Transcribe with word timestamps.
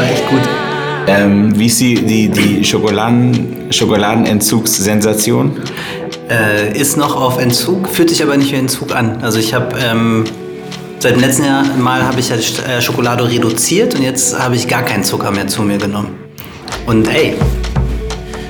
war 0.00 0.10
echt 0.10 0.28
gut. 0.28 0.40
Ähm, 1.06 1.58
wie 1.58 1.66
ist 1.66 1.80
die, 1.80 1.94
die, 1.94 2.28
die 2.28 2.64
Schokoladen, 2.64 3.66
Schokoladenentzugssensation? 3.70 5.60
Äh, 6.28 6.78
ist 6.78 6.96
noch 6.96 7.20
auf 7.20 7.38
Entzug, 7.38 7.88
fühlt 7.88 8.10
sich 8.10 8.22
aber 8.22 8.36
nicht 8.36 8.52
wie 8.52 8.56
Entzug 8.56 8.94
an. 8.94 9.18
Also 9.22 9.38
ich 9.38 9.52
habe 9.52 9.74
ähm, 9.82 10.24
seit 11.00 11.14
dem 11.14 11.20
letzten 11.20 11.44
Jahr 11.44 11.64
Mal 11.78 12.04
habe 12.04 12.20
ich 12.20 12.28
ja 12.28 12.36
äh, 12.36 12.80
Schokolade 12.80 13.28
reduziert 13.28 13.94
und 13.94 14.02
jetzt 14.02 14.38
habe 14.38 14.54
ich 14.54 14.68
gar 14.68 14.82
keinen 14.82 15.04
Zucker 15.04 15.30
mehr 15.30 15.48
zu 15.48 15.62
mir 15.62 15.78
genommen. 15.78 16.16
Und 16.86 17.08
ey, 17.08 17.34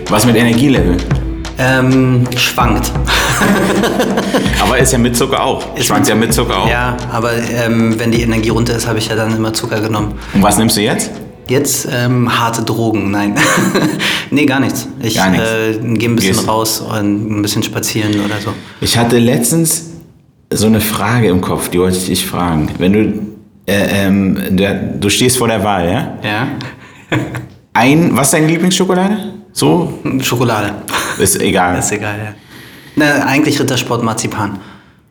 Was 0.09 0.27
mit 0.27 0.37
Energielevel? 0.37 0.97
ähm, 1.61 2.27
schwankt. 2.37 2.91
Aber 4.63 4.79
ist 4.79 4.93
ja 4.93 4.99
mit 4.99 5.17
Zucker 5.17 5.43
auch. 5.43 5.77
Ist 5.77 5.87
Schwankt 5.87 6.09
ja 6.09 6.15
mit 6.15 6.33
Zucker 6.33 6.59
auch. 6.59 6.69
Ja, 6.69 6.97
aber 7.13 7.33
ähm, 7.35 7.99
wenn 7.99 8.11
die 8.11 8.23
Energie 8.23 8.51
runter 8.51 8.75
ist, 8.75 8.87
habe 8.87 8.99
ich 8.99 9.09
ja 9.09 9.17
dann 9.17 9.35
immer 9.35 9.53
Zucker 9.53 9.81
genommen. 9.81 10.15
Und 10.35 10.43
was 10.43 10.59
nimmst 10.59 10.77
du 10.77 10.83
jetzt? 10.83 11.11
Jetzt 11.51 11.89
ähm, 11.93 12.39
harte 12.39 12.63
Drogen, 12.63 13.11
nein. 13.11 13.35
nee, 14.31 14.47
gar 14.47 14.61
nichts. 14.61 14.87
Ich 15.03 15.17
Gar 15.17 15.31
nichts. 15.31 15.51
Äh, 15.51 15.73
gehe 15.95 16.09
ein 16.09 16.15
bisschen 16.15 16.35
Gehst- 16.37 16.47
raus 16.47 16.81
und 16.81 17.39
ein 17.39 17.43
bisschen 17.43 17.65
spazieren 17.65 18.13
oder 18.25 18.37
so. 18.41 18.55
Ich 18.81 18.97
hatte 18.97 19.19
letztens 19.19 19.91
so 20.53 20.67
eine 20.69 20.81
Frage 20.81 21.27
im 21.27 21.41
Kopf, 21.41 21.69
die 21.69 21.81
wollte 21.81 21.97
ich 21.97 22.07
dich 22.07 22.25
fragen. 22.25 22.69
Wenn 22.79 22.93
du, 22.93 23.01
äh, 23.67 24.07
ähm, 24.07 24.39
der, 24.51 24.75
du 24.75 25.09
stehst 25.11 25.39
vor 25.39 25.49
der 25.49 25.65
Wahl, 25.65 25.87
ja? 25.91 26.19
Ja? 26.23 26.49
Ein, 27.73 28.11
was 28.17 28.29
ist 28.29 28.35
deine 28.35 28.47
Lieblingsschokolade? 28.47 29.17
So? 29.53 29.93
Schokolade. 30.23 30.73
Ist 31.19 31.41
egal. 31.41 31.81
ist 31.81 31.91
egal, 31.91 32.15
ja. 32.17 32.35
Na, 32.95 33.25
eigentlich 33.27 33.59
Rittersport 33.59 34.05
Marzipan. 34.05 34.59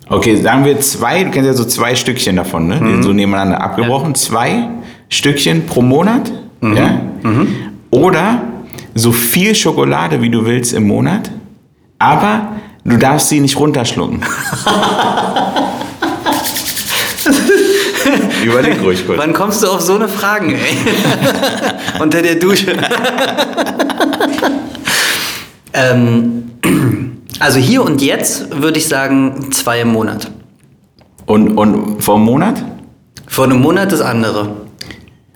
Okay, 0.07 0.41
sagen 0.41 0.63
wir 0.63 0.79
zwei, 0.79 1.25
du 1.25 1.31
kennst 1.31 1.47
ja 1.47 1.53
so 1.53 1.65
zwei 1.65 1.95
Stückchen 1.95 2.37
davon, 2.37 2.67
ne? 2.67 2.79
Die 2.81 2.91
sind 2.93 3.03
so 3.03 3.11
nebeneinander 3.11 3.61
abgebrochen. 3.61 4.15
Zwei 4.15 4.69
Stückchen 5.09 5.65
pro 5.65 5.81
Monat, 5.81 6.31
ja? 6.61 7.01
Oder 7.91 8.43
so 8.95 9.11
viel 9.11 9.55
Schokolade, 9.55 10.21
wie 10.21 10.29
du 10.29 10.45
willst 10.45 10.73
im 10.73 10.87
Monat, 10.87 11.31
aber 11.97 12.53
du 12.83 12.97
darfst 12.97 13.29
sie 13.29 13.39
nicht 13.39 13.59
runterschlucken. 13.59 14.21
Überleg 18.43 18.81
ruhig 18.81 19.05
kurz. 19.05 19.17
Wann 19.19 19.33
kommst 19.33 19.61
du 19.63 19.67
auf 19.67 19.81
so 19.81 19.95
eine 19.95 20.07
Fragen, 20.07 20.51
ey? 20.53 20.77
Unter 22.01 22.21
der 22.21 22.35
Dusche. 22.35 22.77
ähm, 25.73 26.51
also 27.39 27.59
hier 27.59 27.83
und 27.83 28.01
jetzt 28.01 28.61
würde 28.61 28.77
ich 28.79 28.87
sagen 28.87 29.51
zwei 29.51 29.81
im 29.81 29.89
Monat. 29.91 30.31
Und, 31.25 31.57
und 31.57 32.01
vor 32.01 32.15
einem 32.15 32.25
Monat? 32.25 32.63
Vor 33.27 33.45
einem 33.45 33.61
Monat 33.61 33.91
das 33.91 34.01
andere. 34.01 34.58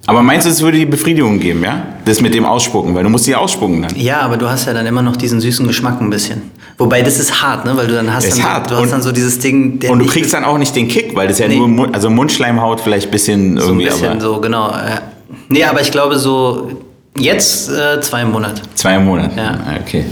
Aber 0.05 0.21
meinst 0.21 0.45
du, 0.45 0.49
es 0.51 0.61
würde 0.61 0.77
die 0.77 0.85
Befriedigung 0.85 1.39
geben, 1.39 1.63
ja? 1.63 1.81
Das 2.03 2.19
mit 2.19 2.33
dem 2.35 2.45
Ausspucken, 2.45 2.93
weil 2.93 3.03
du 3.03 3.09
musst 3.09 3.23
sie 3.23 3.33
ausspucken 3.35 3.83
dann. 3.83 3.95
Ja, 3.95 4.19
aber 4.19 4.35
du 4.35 4.49
hast 4.49 4.65
ja 4.67 4.73
dann 4.73 4.85
immer 4.85 5.01
noch 5.01 5.15
diesen 5.15 5.39
süßen 5.39 5.65
Geschmack 5.65 6.01
ein 6.01 6.09
bisschen. 6.09 6.41
Wobei 6.77 7.01
das 7.01 7.19
ist 7.19 7.41
hart, 7.41 7.63
ne? 7.65 7.77
Weil 7.77 7.87
du 7.87 7.93
dann 7.93 8.13
hast, 8.13 8.25
Ist 8.25 8.39
dann, 8.39 8.45
hart. 8.45 8.69
Du 8.69 8.75
hast 8.75 8.83
Und- 8.83 8.91
dann 8.91 9.01
so 9.01 9.11
dieses 9.13 9.39
Ding, 9.39 9.79
der 9.79 9.91
Und 9.91 9.99
du 9.99 10.05
kriegst 10.05 10.33
dann 10.33 10.43
auch 10.43 10.57
nicht 10.57 10.75
den 10.75 10.89
Kick, 10.89 11.15
weil 11.15 11.27
das 11.29 11.39
ja 11.39 11.47
Nee. 11.47 11.55
nur 11.57 11.69
Mund, 11.69 11.95
also 11.95 12.09
Mundschleimhaut 12.09 12.81
vielleicht 12.81 13.07
ein 13.07 13.11
bisschen 13.11 13.57
so 13.57 13.63
ein 13.67 13.79
irgendwie, 13.79 13.85
bisschen 13.85 14.07
aber 14.11 14.19
so, 14.21 14.41
genau. 14.41 14.69
Äh, 14.71 14.99
nee, 15.47 15.63
aber 15.63 15.79
ich 15.81 15.91
glaube 15.91 16.17
so 16.19 16.69
jetzt 17.17 17.69
äh, 17.69 18.01
zwei 18.01 18.23
im 18.23 18.31
Monat. 18.31 18.61
zwei 18.75 18.99
Monate. 18.99 19.37
Ja. 19.37 19.51
Ah, 19.65 19.75
Okay. 19.81 20.03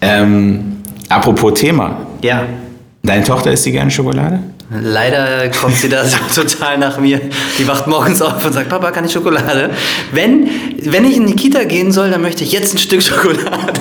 Ähm, 0.00 0.78
apropos 1.08 1.54
Thema. 1.54 1.98
Ja. 2.22 2.44
Deine 3.02 3.24
Tochter 3.24 3.52
isst 3.52 3.66
die 3.66 3.72
gerne 3.72 3.90
Schokolade? 3.90 4.40
Leider 4.70 5.48
kommt 5.60 5.76
sie 5.76 5.88
da 5.88 6.04
so 6.04 6.16
total 6.42 6.78
nach 6.78 6.98
mir. 6.98 7.20
Die 7.58 7.66
wacht 7.68 7.86
morgens 7.86 8.20
auf 8.22 8.44
und 8.44 8.52
sagt, 8.52 8.68
Papa, 8.68 8.90
kann 8.90 9.04
ich 9.04 9.12
Schokolade? 9.12 9.70
Wenn, 10.12 10.48
wenn 10.82 11.04
ich 11.04 11.16
in 11.16 11.26
die 11.26 11.36
Kita 11.36 11.64
gehen 11.64 11.92
soll, 11.92 12.10
dann 12.10 12.22
möchte 12.22 12.44
ich 12.44 12.52
jetzt 12.52 12.74
ein 12.74 12.78
Stück 12.78 13.02
Schokolade. 13.02 13.72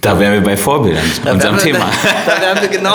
Da 0.00 0.18
wären 0.20 0.34
wir 0.34 0.40
bei 0.42 0.56
Vorbildern, 0.56 1.02
Da 1.24 1.32
unserem 1.32 1.56
wir- 1.56 1.62
Thema. 1.62 1.86
Da 2.26 2.40
werden 2.40 2.58
wir 2.62 2.68
genau 2.68 2.94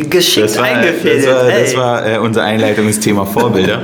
geschickt 0.10 0.46
Das 0.46 0.56
war, 0.58 0.64
eingefädelt. 0.64 1.26
das 1.26 1.34
war, 1.34 1.50
das 1.50 1.76
war 1.76 2.06
äh, 2.06 2.18
unser 2.18 2.44
Einleitungsthema 2.44 3.24
Vorbilder. 3.24 3.82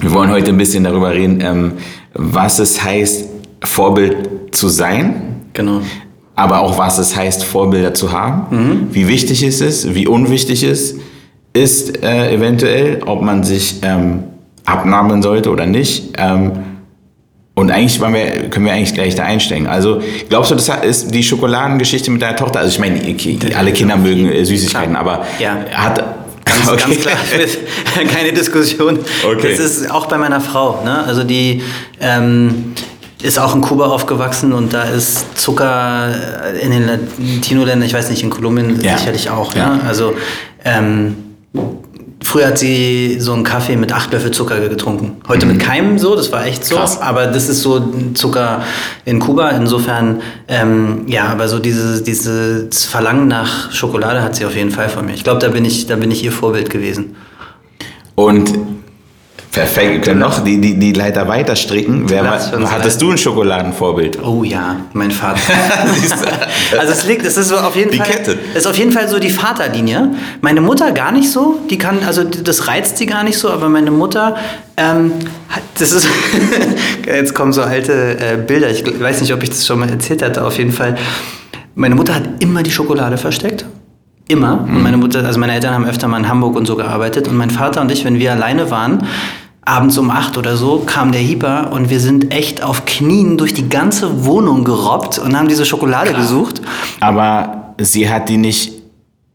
Wir 0.00 0.12
wollen 0.12 0.30
heute 0.30 0.50
ein 0.50 0.56
bisschen 0.58 0.84
darüber 0.84 1.12
reden, 1.12 1.40
ähm, 1.40 1.72
was 2.14 2.58
es 2.60 2.82
heißt, 2.82 3.24
Vorbild 3.64 4.16
zu 4.54 4.68
sein, 4.68 5.42
Genau. 5.54 5.80
aber 6.36 6.60
auch 6.60 6.78
was 6.78 6.98
es 6.98 7.16
heißt, 7.16 7.44
Vorbilder 7.44 7.92
zu 7.94 8.12
haben. 8.12 8.88
Wie 8.92 9.08
wichtig 9.08 9.42
es 9.42 9.60
ist, 9.60 9.94
wie 9.94 10.06
unwichtig 10.06 10.62
es 10.62 10.92
ist, 10.92 11.00
äh, 12.02 12.34
eventuell, 12.34 13.02
ob 13.06 13.22
man 13.22 13.42
sich 13.44 13.76
ähm, 13.82 14.24
abnahmen 14.64 15.22
sollte 15.22 15.50
oder 15.50 15.66
nicht. 15.66 16.14
Ähm, 16.18 16.52
und 17.54 17.70
eigentlich 17.70 17.98
wir, 18.00 18.50
können 18.50 18.66
wir 18.66 18.72
eigentlich 18.72 18.92
gleich 18.94 19.14
da 19.14 19.22
einsteigen. 19.24 19.66
Also 19.66 20.02
glaubst 20.28 20.50
du, 20.50 20.54
das 20.56 20.68
ist 20.84 21.14
die 21.14 21.22
Schokoladengeschichte 21.22 22.10
mit 22.10 22.20
deiner 22.20 22.36
Tochter? 22.36 22.58
Also 22.60 22.70
ich 22.70 22.78
meine, 22.78 22.96
okay, 23.00 23.38
alle 23.56 23.72
Kinder 23.72 23.96
mögen 23.96 24.30
äh, 24.30 24.44
Süßigkeiten, 24.44 24.92
Klar. 24.94 25.00
aber 25.00 25.26
Ja. 25.38 25.56
hat 25.72 26.04
Ganz, 26.46 26.84
ganz 26.84 27.00
klar, 27.00 27.16
mit- 27.36 28.08
keine 28.14 28.32
Diskussion. 28.32 28.98
Okay. 29.26 29.56
Das 29.56 29.58
ist 29.58 29.90
auch 29.90 30.06
bei 30.06 30.16
meiner 30.16 30.40
Frau. 30.40 30.82
Ne? 30.84 31.02
Also 31.04 31.24
die 31.24 31.62
ähm, 32.00 32.72
ist 33.22 33.38
auch 33.38 33.54
in 33.54 33.62
Kuba 33.62 33.86
aufgewachsen 33.86 34.52
und 34.52 34.72
da 34.72 34.82
ist 34.84 35.36
Zucker 35.38 36.08
in 36.62 36.70
den 36.70 36.86
Latino-Ländern, 36.86 37.86
ich 37.86 37.94
weiß 37.94 38.10
nicht, 38.10 38.22
in 38.22 38.30
Kolumbien 38.30 38.80
Ja. 38.80 38.96
sicherlich 38.96 39.28
auch. 39.30 39.54
Ja. 39.56 39.74
Ne? 39.76 39.80
Also 39.88 40.14
ähm, 40.64 41.16
früher 42.22 42.48
hat 42.48 42.58
sie 42.58 43.18
so 43.20 43.32
einen 43.32 43.44
Kaffee 43.44 43.76
mit 43.76 43.92
acht 43.92 44.12
Löffel 44.12 44.30
Zucker 44.30 44.60
getrunken. 44.68 45.16
Heute 45.28 45.46
mit 45.46 45.60
keinem 45.60 45.98
so, 45.98 46.16
das 46.16 46.32
war 46.32 46.44
echt 46.46 46.64
so. 46.64 46.74
Mhm. 46.74 46.78
Krass. 46.80 47.00
Aber 47.00 47.26
das 47.26 47.48
ist 47.48 47.62
so 47.62 47.92
Zucker 48.14 48.62
in 49.04 49.20
Kuba. 49.20 49.50
Insofern, 49.50 50.22
ähm, 50.48 51.04
ja, 51.06 51.26
aber 51.28 51.48
so 51.48 51.58
diese, 51.58 52.02
dieses 52.02 52.84
Verlangen 52.84 53.28
nach 53.28 53.72
Schokolade 53.72 54.22
hat 54.22 54.36
sie 54.36 54.44
auf 54.44 54.54
jeden 54.54 54.70
Fall 54.70 54.88
von 54.88 55.06
mir. 55.06 55.14
Ich 55.14 55.24
glaube, 55.24 55.40
da 55.40 55.48
bin 55.48 55.64
ich, 55.64 55.86
da 55.86 55.96
bin 55.96 56.10
ich 56.10 56.24
ihr 56.24 56.32
Vorbild 56.32 56.70
gewesen. 56.70 57.16
Und 58.14 58.52
perfekt, 59.56 59.90
wir 59.90 60.00
können 60.02 60.20
noch 60.20 60.44
die, 60.44 60.60
die, 60.60 60.78
die 60.78 60.92
Leiter 60.92 61.26
weiter 61.28 61.56
stricken. 61.56 62.08
Wer, 62.08 62.30
hattest 62.30 63.00
du 63.00 63.10
ein 63.10 63.16
Schokoladenvorbild? 63.16 64.22
Oh 64.22 64.44
ja, 64.44 64.76
mein 64.92 65.10
Vater. 65.10 65.40
also 66.78 66.92
es 66.92 67.06
liegt, 67.06 67.24
es 67.24 67.38
ist 67.38 67.48
so 67.48 67.56
auf 67.56 67.74
jeden 67.74 67.90
Die 67.90 67.96
Fall, 67.96 68.06
Kette. 68.06 68.38
es 68.52 68.60
ist 68.60 68.66
auf 68.66 68.76
jeden 68.76 68.92
Fall 68.92 69.08
so 69.08 69.18
die 69.18 69.30
Vaterlinie. 69.30 70.14
Meine 70.42 70.60
Mutter 70.60 70.92
gar 70.92 71.10
nicht 71.10 71.30
so, 71.30 71.58
die 71.70 71.78
kann, 71.78 72.00
also 72.06 72.22
das 72.22 72.68
reizt 72.68 72.98
sie 72.98 73.06
gar 73.06 73.24
nicht 73.24 73.38
so, 73.38 73.50
aber 73.50 73.70
meine 73.70 73.90
Mutter, 73.90 74.36
ähm, 74.76 75.12
das 75.78 75.92
ist, 75.92 76.06
jetzt 77.06 77.34
kommen 77.34 77.54
so 77.54 77.62
alte 77.62 78.18
äh, 78.20 78.36
Bilder. 78.36 78.70
Ich 78.70 78.84
weiß 79.00 79.22
nicht, 79.22 79.32
ob 79.32 79.42
ich 79.42 79.48
das 79.48 79.66
schon 79.66 79.78
mal 79.78 79.88
erzählt 79.88 80.22
hatte. 80.22 80.44
Auf 80.44 80.58
jeden 80.58 80.72
Fall, 80.72 80.96
meine 81.74 81.94
Mutter 81.94 82.14
hat 82.14 82.24
immer 82.40 82.62
die 82.62 82.70
Schokolade 82.70 83.16
versteckt. 83.16 83.64
Immer. 84.28 84.60
Und 84.60 84.82
meine 84.82 84.96
Mutter, 84.96 85.24
also 85.24 85.38
meine 85.38 85.54
Eltern 85.54 85.72
haben 85.72 85.86
öfter 85.86 86.08
mal 86.08 86.18
in 86.18 86.28
Hamburg 86.28 86.56
und 86.56 86.66
so 86.66 86.76
gearbeitet. 86.76 87.28
Und 87.28 87.36
mein 87.36 87.50
Vater 87.50 87.80
und 87.80 87.90
ich, 87.92 88.04
wenn 88.04 88.18
wir 88.18 88.32
alleine 88.32 88.70
waren, 88.70 89.06
abends 89.66 89.98
um 89.98 90.10
acht 90.10 90.38
oder 90.38 90.56
so, 90.56 90.84
kam 90.86 91.12
der 91.12 91.20
Hieper 91.20 91.72
und 91.72 91.90
wir 91.90 92.00
sind 92.00 92.32
echt 92.32 92.62
auf 92.62 92.86
Knien 92.86 93.36
durch 93.36 93.52
die 93.52 93.68
ganze 93.68 94.24
Wohnung 94.24 94.64
gerobbt 94.64 95.18
und 95.18 95.36
haben 95.36 95.48
diese 95.48 95.66
Schokolade 95.66 96.14
gesucht. 96.14 96.62
Aber 97.00 97.74
sie 97.78 98.08
hat 98.08 98.28
die 98.28 98.38
nicht 98.38 98.75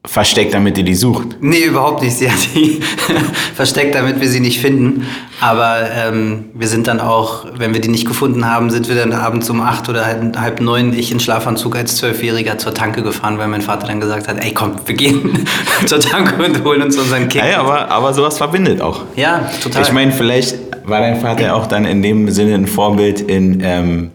versteckt, 0.06 0.54
damit 0.54 0.78
ihr 0.80 0.84
die 0.84 0.96
sucht. 0.96 1.38
Nee, 1.42 1.66
überhaupt 1.66 2.02
nicht. 2.02 2.18
Sie 2.18 2.30
hat 2.30 2.40
die 2.56 2.80
versteckt, 3.56 3.94
damit 3.94 4.20
wir 4.20 4.28
sie 4.28 4.40
nicht 4.40 4.60
finden. 4.60 5.06
Aber 5.40 5.90
ähm, 5.96 6.46
wir 6.56 6.68
sind 6.68 6.88
dann 6.88 7.00
auch, 7.00 7.46
wenn 7.56 7.74
wir 7.74 7.82
die 7.82 7.90
nicht 7.90 8.08
gefunden 8.08 8.46
haben, 8.46 8.72
sind 8.72 8.90
wir 8.90 8.96
dann 8.96 9.14
abends 9.14 9.50
um 9.50 9.62
acht 9.62 9.90
oder 9.90 10.06
halb, 10.06 10.60
neun, 10.60 10.98
ich 10.98 11.12
in 11.12 11.20
Schlafanzug 11.20 11.76
als 11.76 11.98
Zwölfjähriger 11.98 12.58
zur 12.58 12.74
Tanke 12.74 13.04
gefahren, 13.04 13.38
weil 13.38 13.48
mein 13.48 13.62
Vater 13.62 13.88
dann 13.88 14.00
gesagt 14.00 14.28
hat, 14.28 14.44
ey 14.44 14.54
komm, 14.54 14.76
wir 14.86 14.96
gehen 14.96 15.46
zur 15.86 16.00
Tanke 16.00 16.44
und 16.44 16.64
holen 16.64 16.82
uns 16.82 16.98
unseren 16.98 17.30
Kick. 17.30 17.44
Ja, 17.44 17.60
aber, 17.60 17.90
aber 17.90 18.14
sowas 18.14 18.38
verbindet 18.38 18.82
auch. 18.82 19.04
Ja, 19.16 19.50
total. 19.62 19.84
Ich 19.84 19.92
meine, 19.92 20.12
vielleicht 20.12 20.56
war 20.84 21.00
dein 21.00 21.22
Vater 21.22 21.56
auch 21.56 21.68
dann 21.68 21.86
in 21.86 22.02
dem 22.02 22.30
Sinne 22.32 22.56
ein 22.56 22.68
Vorbild 22.68 23.22
in 23.22 23.62
ähm, 23.64 24.12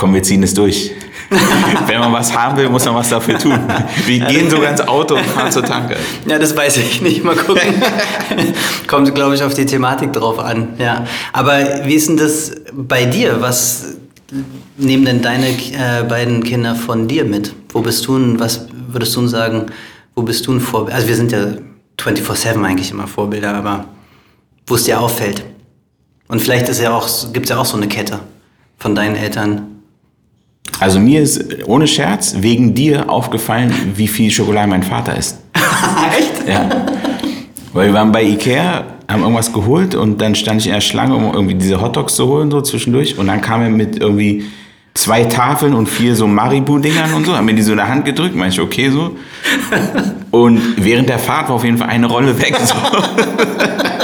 Komm, 0.00 0.14
wir 0.14 0.22
ziehen 0.22 0.42
es 0.42 0.54
durch. 0.54 0.92
Wenn 1.86 2.00
man 2.00 2.12
was 2.12 2.36
haben 2.36 2.56
will, 2.56 2.68
muss 2.68 2.84
man 2.84 2.96
was 2.96 3.08
dafür 3.08 3.38
tun. 3.38 3.58
Wir 4.04 4.20
gehen 4.20 4.50
sogar 4.50 4.70
ins 4.70 4.80
Auto 4.80 5.14
und 5.14 5.24
fahren 5.26 5.52
zur 5.52 5.64
Tanke. 5.64 5.96
Ja, 6.26 6.38
das 6.38 6.56
weiß 6.56 6.78
ich 6.78 7.00
nicht. 7.02 7.22
Mal 7.22 7.36
gucken. 7.36 7.62
Kommt, 8.88 9.14
glaube 9.14 9.36
ich, 9.36 9.42
auf 9.42 9.54
die 9.54 9.64
Thematik 9.64 10.12
drauf 10.12 10.40
an. 10.40 10.70
Ja. 10.78 11.04
Aber 11.32 11.84
wie 11.84 11.94
ist 11.94 12.08
denn 12.08 12.16
das 12.16 12.52
bei 12.72 13.04
dir? 13.04 13.40
Was 13.40 13.96
nehmen 14.76 15.04
denn 15.04 15.22
deine 15.22 15.48
äh, 15.48 16.02
beiden 16.08 16.42
Kinder 16.42 16.74
von 16.74 17.06
dir 17.06 17.24
mit? 17.24 17.54
Wo 17.68 17.80
bist 17.80 18.06
du 18.06 18.16
und 18.16 18.40
was 18.40 18.66
würdest 18.88 19.14
du 19.14 19.26
sagen, 19.28 19.66
wo 20.16 20.22
bist 20.22 20.46
du 20.48 20.52
ein 20.52 20.60
Vorbild? 20.60 20.96
Also 20.96 21.06
wir 21.06 21.14
sind 21.14 21.30
ja 21.30 21.46
24-7 21.98 22.64
eigentlich 22.64 22.90
immer 22.90 23.06
Vorbilder, 23.06 23.54
aber 23.54 23.84
wo 24.66 24.74
es 24.74 24.84
dir 24.84 25.00
auffällt. 25.00 25.44
Und 26.26 26.40
vielleicht 26.40 26.68
ist 26.68 26.80
ja 26.80 26.92
auch, 26.92 27.08
gibt 27.32 27.46
es 27.46 27.50
ja 27.50 27.58
auch 27.58 27.64
so 27.64 27.76
eine 27.76 27.88
Kette 27.88 28.20
von 28.78 28.94
deinen 28.94 29.16
Eltern. 29.16 29.79
Also 30.78 30.98
mir 30.98 31.20
ist 31.20 31.66
ohne 31.66 31.86
Scherz 31.86 32.36
wegen 32.38 32.74
dir 32.74 33.10
aufgefallen, 33.10 33.72
wie 33.96 34.08
viel 34.08 34.30
Schokolade 34.30 34.68
mein 34.68 34.82
Vater 34.82 35.16
isst. 35.16 35.38
Echt? 36.18 36.48
Ja. 36.48 36.68
Weil 37.72 37.88
wir 37.88 37.94
waren 37.94 38.12
bei 38.12 38.22
Ikea, 38.22 38.84
haben 39.08 39.22
irgendwas 39.22 39.52
geholt 39.52 39.94
und 39.94 40.20
dann 40.20 40.34
stand 40.34 40.60
ich 40.60 40.66
in 40.68 40.72
der 40.72 40.80
Schlange, 40.80 41.14
um 41.14 41.32
irgendwie 41.32 41.54
diese 41.54 41.80
Hotdogs 41.80 42.14
zu 42.14 42.26
holen, 42.26 42.50
so 42.50 42.60
zwischendurch. 42.60 43.18
Und 43.18 43.26
dann 43.26 43.40
kam 43.40 43.62
er 43.62 43.68
mit 43.68 44.00
irgendwie 44.00 44.44
zwei 44.94 45.24
Tafeln 45.24 45.74
und 45.74 45.88
vier 45.88 46.16
so 46.16 46.26
Maribu-Dingern 46.26 47.14
und 47.14 47.26
so, 47.26 47.36
haben 47.36 47.44
mir 47.44 47.54
die 47.54 47.62
so 47.62 47.72
in 47.72 47.78
der 47.78 47.88
Hand 47.88 48.04
gedrückt, 48.04 48.34
meinte 48.34 48.54
ich, 48.54 48.60
okay, 48.60 48.90
so. 48.90 49.16
Und 50.30 50.60
während 50.76 51.08
der 51.08 51.18
Fahrt 51.18 51.48
war 51.48 51.56
auf 51.56 51.64
jeden 51.64 51.78
Fall 51.78 51.88
eine 51.88 52.06
Rolle 52.06 52.40
weg. 52.40 52.56
So. 52.62 52.74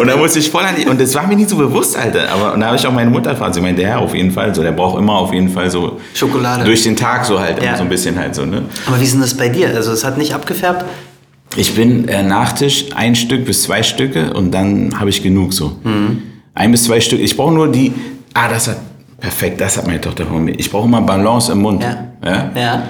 und 0.00 0.06
da 0.08 0.16
musste 0.16 0.38
ich 0.38 0.50
voll 0.50 0.64
an 0.64 0.74
die, 0.78 0.86
und 0.86 1.00
das 1.00 1.14
war 1.14 1.26
mir 1.26 1.36
nicht 1.36 1.50
so 1.50 1.56
bewusst, 1.56 1.96
Alter. 1.96 2.30
Aber 2.32 2.54
und 2.54 2.60
da 2.60 2.66
habe 2.66 2.76
ich 2.76 2.86
auch 2.86 2.92
meine 2.92 3.10
Mutter 3.10 3.30
gefragt, 3.30 3.54
sie 3.54 3.60
meinte, 3.60 3.82
ja, 3.82 3.98
auf 3.98 4.14
jeden 4.14 4.30
Fall, 4.30 4.54
so, 4.54 4.62
der 4.62 4.72
braucht 4.72 4.98
immer 4.98 5.14
auf 5.14 5.32
jeden 5.32 5.48
Fall 5.48 5.70
so 5.70 6.00
Schokolade. 6.14 6.64
durch 6.64 6.82
den 6.82 6.96
Tag 6.96 7.24
so 7.24 7.38
halt, 7.40 7.62
Ja. 7.62 7.76
so 7.76 7.82
ein 7.82 7.88
bisschen 7.88 8.18
halt 8.18 8.34
so, 8.34 8.44
ne? 8.44 8.62
Aber 8.86 8.98
wie 9.00 9.04
ist 9.04 9.12
denn 9.14 9.20
das 9.20 9.34
bei 9.36 9.48
dir? 9.48 9.68
Also 9.74 9.92
es 9.92 10.04
hat 10.04 10.18
nicht 10.18 10.34
abgefärbt? 10.34 10.84
Ich 11.56 11.74
bin 11.74 12.08
äh, 12.08 12.22
Nachtisch 12.22 12.86
ein 12.94 13.14
Stück 13.14 13.44
bis 13.46 13.62
zwei 13.62 13.82
Stücke 13.82 14.32
und 14.34 14.50
dann 14.52 14.98
habe 14.98 15.10
ich 15.10 15.22
genug 15.22 15.52
so. 15.54 15.76
Mhm. 15.84 16.22
Ein 16.54 16.70
bis 16.72 16.84
zwei 16.84 17.00
Stück. 17.00 17.20
Ich 17.20 17.36
brauche 17.36 17.52
nur 17.54 17.68
die. 17.70 17.92
Ah, 18.34 18.48
das 18.48 18.68
hat. 18.68 18.76
Perfekt, 19.20 19.60
das 19.60 19.78
hat 19.78 19.86
meine 19.86 20.00
Tochter 20.00 20.26
von 20.26 20.44
mir. 20.44 20.52
Ich 20.58 20.70
brauche 20.70 20.86
immer 20.86 21.00
Balance 21.00 21.50
im 21.52 21.58
Mund. 21.62 21.82
Ja. 21.82 21.96
Ja? 22.24 22.50
Ja. 22.54 22.82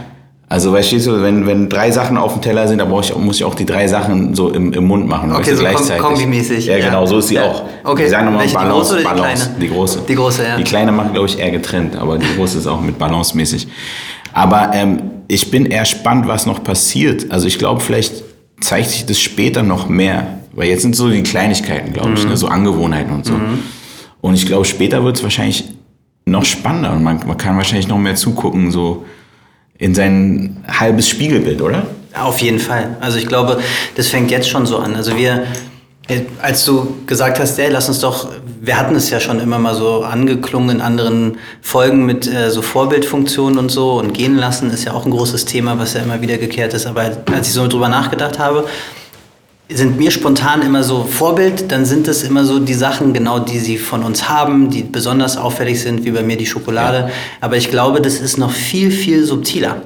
Also, 0.49 0.73
weißt 0.73 0.93
du, 0.93 1.23
wenn, 1.23 1.45
wenn 1.47 1.69
drei 1.69 1.91
Sachen 1.91 2.17
auf 2.17 2.35
dem 2.35 2.41
Teller 2.43 2.69
sind, 2.69 2.79
dann 2.79 2.89
brauch 2.89 3.03
ich, 3.03 3.15
muss 3.17 3.37
ich 3.37 3.45
auch 3.45 3.57
die 3.57 3.67
drei 3.67 3.89
Sachen 3.89 4.33
so 4.37 4.51
im, 4.51 4.73
im 4.73 4.85
Mund 4.85 5.09
machen. 5.09 5.33
Okay, 5.33 5.55
so 5.55 5.61
gleichzeitig. 5.61 6.01
kom- 6.05 6.13
kombimäßig, 6.13 6.67
Ja, 6.67 6.77
ja. 6.77 6.85
genau, 6.87 7.05
so 7.05 7.19
ist 7.19 7.29
sie 7.29 7.35
Ja. 7.35 7.51
auch. 7.51 7.65
Okay, 7.83 8.05
Wir 8.05 8.11
sagen 8.11 8.27
nochmal 8.27 8.43
welche, 8.43 8.57
die 8.57 8.63
Balance, 8.65 8.75
große 8.79 8.93
oder 8.93 9.01
die 9.01 9.21
Balance. 9.21 9.45
kleine? 9.47 9.59
Die 9.61 9.69
große. 9.69 9.99
Die 10.09 10.15
große, 10.15 10.45
ja. 10.45 10.57
Die 10.57 10.63
kleine 10.65 10.93
machen, 10.93 11.13
glaube 11.13 11.27
ich, 11.27 11.39
eher 11.39 11.51
getrennt, 11.51 11.97
aber 11.97 12.19
die 12.19 12.27
große 12.37 12.59
ist 12.59 12.69
auch 12.69 12.81
mit 12.81 12.97
balancemäßig. 12.97 13.67
Aber 14.33 14.71
ähm, 14.73 15.03
ich 15.27 15.51
bin 15.51 15.67
eher 15.67 15.85
spannend, 15.85 16.29
was 16.29 16.47
noch 16.47 16.63
passiert. 16.63 17.27
Also 17.33 17.49
ich 17.49 17.59
glaube, 17.59 17.81
vielleicht 17.81 18.23
zeigt 18.61 18.91
sich 18.91 19.05
das 19.05 19.19
später 19.19 19.65
noch 19.65 19.89
mehr. 19.89 20.39
Weil 20.53 20.69
jetzt 20.69 20.83
sind 20.83 20.95
so 20.95 21.11
die 21.11 21.23
Kleinigkeiten, 21.25 21.93
glaube 21.93 22.13
ich, 22.15 22.23
Mhm. 22.23 22.31
ne? 22.31 22.37
so 22.37 22.47
Angewohnheiten 22.47 23.13
und 23.13 23.27
so. 23.27 23.35
Und 24.21 24.35
ich 24.35 24.47
glaube, 24.47 24.65
später 24.65 25.03
wird 25.05 25.17
es 25.17 25.23
wahrscheinlich 25.25 25.65
noch 26.25 26.45
spannender 26.45 26.93
und 26.93 27.03
man, 27.03 27.21
man 27.27 27.37
kann 27.37 27.57
wahrscheinlich 27.57 27.89
noch 27.89 27.99
mehr 27.99 28.15
zugucken, 28.15 28.71
so 28.71 29.05
in 29.78 29.94
sein 29.94 30.64
halbes 30.69 31.08
Spiegelbild, 31.08 31.61
oder? 31.61 31.87
Auf 32.14 32.40
jeden 32.40 32.58
Fall. 32.58 32.96
Also 33.00 33.19
ich 33.19 33.26
glaube, 33.26 33.61
das 33.94 34.08
fängt 34.08 34.31
jetzt 34.31 34.49
schon 34.49 34.64
so 34.64 34.78
an. 34.78 34.96
Also 34.96 35.17
wir, 35.17 35.44
äh, 36.08 36.23
als 36.40 36.64
du 36.64 36.96
gesagt 37.06 37.38
hast, 37.38 37.58
ey, 37.58 37.69
lass 37.70 37.88
uns 37.88 38.00
doch, 38.00 38.31
wir 38.61 38.78
hatten 38.78 38.94
es 38.96 39.11
ja 39.11 39.20
schon 39.20 39.38
immer 39.38 39.58
mal 39.58 39.75
so 39.75 40.02
angeklungen 40.02 40.76
in 40.76 40.81
anderen 40.81 41.37
Folgen 41.61 42.06
mit 42.06 42.26
äh, 42.26 42.50
so 42.50 42.62
Vorbildfunktionen 42.62 43.58
und 43.58 43.70
so 43.70 43.99
und 43.99 44.14
gehen 44.14 44.37
lassen 44.37 44.70
ist 44.70 44.84
ja 44.84 44.93
auch 44.93 45.05
ein 45.05 45.11
großes 45.11 45.44
Thema, 45.44 45.78
was 45.78 45.93
ja 45.93 46.00
immer 46.00 46.23
wieder 46.23 46.38
gekehrt 46.38 46.73
ist. 46.73 46.87
Aber 46.87 47.02
als 47.32 47.49
ich 47.49 47.52
so 47.52 47.69
drüber 47.69 47.88
nachgedacht 47.88 48.38
habe, 48.38 48.67
sind 49.69 49.99
mir 49.99 50.11
spontan 50.11 50.63
immer 50.63 50.85
so 50.85 51.05
Vorbild, 51.05 51.73
dann 51.73 51.85
sind 51.85 52.07
es 52.07 52.23
immer 52.23 52.45
so 52.45 52.61
die 52.61 52.75
Sachen, 52.75 53.13
genau 53.13 53.41
die 53.41 53.59
sie 53.59 53.79
von 53.79 54.05
uns 54.05 54.29
haben, 54.29 54.71
die 54.71 54.83
besonders 54.83 55.37
auffällig 55.37 55.81
sind, 55.81 56.05
wie 56.05 56.13
bei 56.13 56.23
mir 56.23 56.37
die 56.37 56.47
Schokolade. 56.47 57.11
Aber 57.41 57.57
ich 57.57 57.71
glaube, 57.71 58.01
das 58.01 58.21
ist 58.21 58.39
noch 58.39 58.53
viel, 58.53 58.91
viel 58.91 59.25
subtiler. 59.25 59.83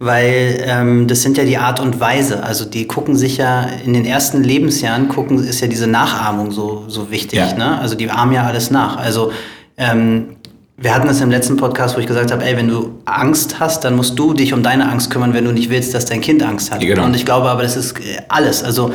Weil 0.00 0.64
ähm, 0.66 1.06
das 1.06 1.22
sind 1.22 1.36
ja 1.36 1.44
die 1.44 1.58
Art 1.58 1.78
und 1.78 2.00
Weise. 2.00 2.42
Also 2.42 2.64
die 2.64 2.88
gucken 2.88 3.14
sich 3.16 3.36
ja 3.36 3.68
in 3.84 3.94
den 3.94 4.04
ersten 4.04 4.42
Lebensjahren, 4.42 5.08
gucken, 5.08 5.44
ist 5.44 5.60
ja 5.60 5.68
diese 5.68 5.86
Nachahmung 5.86 6.50
so, 6.50 6.86
so 6.88 7.12
wichtig. 7.12 7.38
Ja. 7.38 7.54
Ne? 7.54 7.78
Also 7.78 7.94
die 7.94 8.10
ahmen 8.10 8.32
ja 8.32 8.44
alles 8.44 8.72
nach. 8.72 8.96
Also 8.96 9.30
ähm, 9.76 10.36
wir 10.82 10.92
hatten 10.92 11.06
das 11.06 11.20
im 11.20 11.30
letzten 11.30 11.56
Podcast, 11.56 11.96
wo 11.96 12.00
ich 12.00 12.08
gesagt 12.08 12.32
habe, 12.32 12.44
ey, 12.44 12.56
wenn 12.56 12.68
du 12.68 12.98
Angst 13.04 13.60
hast, 13.60 13.84
dann 13.84 13.94
musst 13.94 14.18
du 14.18 14.34
dich 14.34 14.52
um 14.52 14.64
deine 14.64 14.90
Angst 14.90 15.10
kümmern, 15.10 15.32
wenn 15.32 15.44
du 15.44 15.52
nicht 15.52 15.70
willst, 15.70 15.94
dass 15.94 16.06
dein 16.06 16.20
Kind 16.20 16.42
Angst 16.42 16.72
hat. 16.72 16.80
Genau. 16.80 17.04
Und 17.04 17.14
ich 17.14 17.24
glaube 17.24 17.48
aber, 17.48 17.62
das 17.62 17.76
ist 17.76 17.98
äh, 18.00 18.22
alles. 18.28 18.64
Also 18.64 18.92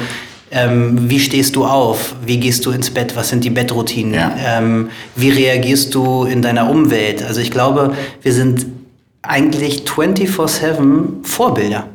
ähm, 0.51 1.09
wie 1.09 1.19
stehst 1.19 1.55
du 1.55 1.63
auf? 1.63 2.15
Wie 2.25 2.39
gehst 2.39 2.65
du 2.65 2.71
ins 2.71 2.89
Bett? 2.89 3.15
Was 3.15 3.29
sind 3.29 3.45
die 3.45 3.49
Bettroutinen? 3.49 4.13
Ja. 4.13 4.35
Ähm, 4.37 4.89
wie 5.15 5.29
reagierst 5.29 5.95
du 5.95 6.25
in 6.25 6.41
deiner 6.41 6.69
Umwelt? 6.69 7.23
Also 7.23 7.39
ich 7.39 7.51
glaube, 7.51 7.93
wir 8.21 8.33
sind 8.33 8.65
eigentlich 9.21 9.83
24-7 9.83 11.23
Vorbilder. 11.23 11.87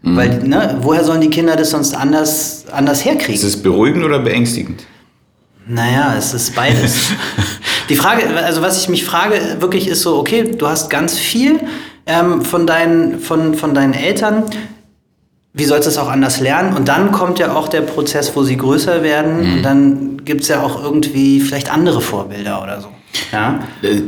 Mhm. 0.00 0.16
Weil, 0.16 0.38
ne, 0.44 0.78
woher 0.80 1.04
sollen 1.04 1.20
die 1.20 1.30
Kinder 1.30 1.56
das 1.56 1.70
sonst 1.70 1.94
anders, 1.94 2.64
anders 2.72 3.04
herkriegen? 3.04 3.34
Ist 3.34 3.44
es 3.44 3.62
beruhigend 3.62 4.02
oder 4.02 4.18
beängstigend? 4.18 4.84
Naja, 5.66 6.14
es 6.16 6.32
ist 6.32 6.54
beides. 6.54 7.10
Die 7.88 7.96
Frage, 7.96 8.24
also 8.44 8.62
was 8.62 8.80
ich 8.80 8.88
mich 8.88 9.04
frage, 9.04 9.56
wirklich 9.60 9.88
ist 9.88 10.02
so, 10.02 10.16
okay, 10.18 10.54
du 10.56 10.66
hast 10.66 10.90
ganz 10.90 11.18
viel 11.18 11.60
ähm, 12.06 12.42
von, 12.42 12.66
deinen, 12.66 13.20
von, 13.20 13.54
von 13.54 13.74
deinen 13.74 13.94
Eltern. 13.94 14.44
Wie 15.52 15.64
sollst 15.64 15.86
du 15.86 15.90
es 15.90 15.98
auch 15.98 16.08
anders 16.08 16.40
lernen? 16.40 16.76
Und 16.76 16.88
dann 16.88 17.12
kommt 17.12 17.38
ja 17.38 17.54
auch 17.54 17.68
der 17.68 17.80
Prozess, 17.80 18.34
wo 18.36 18.42
sie 18.42 18.56
größer 18.56 19.02
werden. 19.02 19.54
Und 19.54 19.62
dann 19.62 20.24
gibt 20.24 20.42
es 20.42 20.48
ja 20.48 20.62
auch 20.62 20.82
irgendwie 20.82 21.40
vielleicht 21.40 21.72
andere 21.72 22.00
Vorbilder 22.00 22.62
oder 22.62 22.80
so. 22.80 22.88
Ja? 23.32 23.60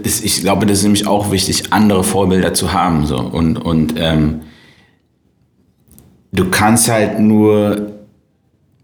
Das, 0.03 0.21
ich 0.21 0.43
glaube, 0.43 0.67
das 0.67 0.79
ist 0.79 0.85
nämlich 0.85 1.07
auch 1.07 1.31
wichtig, 1.31 1.73
andere 1.73 2.05
Vorbilder 2.05 2.53
zu 2.53 2.73
haben. 2.73 3.07
So. 3.07 3.17
Und, 3.17 3.57
und 3.57 3.95
ähm, 3.97 4.41
du 6.33 6.51
kannst 6.51 6.91
halt 6.91 7.19
nur 7.19 7.98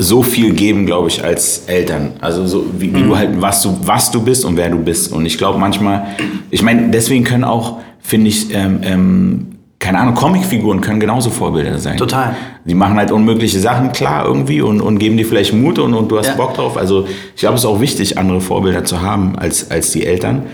so 0.04 0.22
viel 0.22 0.52
geben, 0.54 0.86
glaube 0.86 1.08
ich, 1.08 1.24
als 1.24 1.64
Eltern. 1.66 2.12
Also 2.20 2.46
so 2.46 2.64
wie, 2.78 2.94
wie 2.94 3.02
du 3.02 3.16
halt, 3.16 3.30
was 3.40 3.62
du, 3.62 3.76
was 3.84 4.10
du 4.10 4.22
bist 4.22 4.44
und 4.44 4.56
wer 4.56 4.70
du 4.70 4.78
bist. 4.78 5.12
Und 5.12 5.26
ich 5.26 5.38
glaube 5.38 5.58
manchmal, 5.58 6.06
ich 6.50 6.62
meine, 6.62 6.90
deswegen 6.90 7.24
können 7.24 7.44
auch, 7.44 7.78
finde 8.00 8.28
ich, 8.28 8.54
ähm, 8.54 8.80
ähm, 8.82 9.46
keine 9.78 9.98
Ahnung, 9.98 10.14
Comicfiguren 10.14 10.80
können 10.80 10.98
genauso 11.00 11.28
Vorbilder 11.30 11.78
sein. 11.78 11.96
Total. 11.98 12.34
Die 12.64 12.74
machen 12.74 12.96
halt 12.96 13.10
unmögliche 13.12 13.60
Sachen 13.60 13.92
klar 13.92 14.24
irgendwie 14.24 14.62
und, 14.62 14.80
und 14.80 14.98
geben 14.98 15.16
dir 15.16 15.26
vielleicht 15.26 15.52
Mut 15.52 15.78
und, 15.78 15.92
und 15.94 16.08
du 16.10 16.18
hast 16.18 16.28
Ja. 16.28 16.34
Bock 16.36 16.54
drauf. 16.54 16.76
Also 16.78 17.06
ich 17.34 17.40
glaube, 17.40 17.56
es 17.56 17.62
ist 17.62 17.66
auch 17.66 17.80
wichtig, 17.80 18.16
andere 18.16 18.40
Vorbilder 18.40 18.84
zu 18.84 19.02
haben 19.02 19.36
als, 19.38 19.70
als 19.70 19.90
die 19.90 20.06
Eltern. 20.06 20.44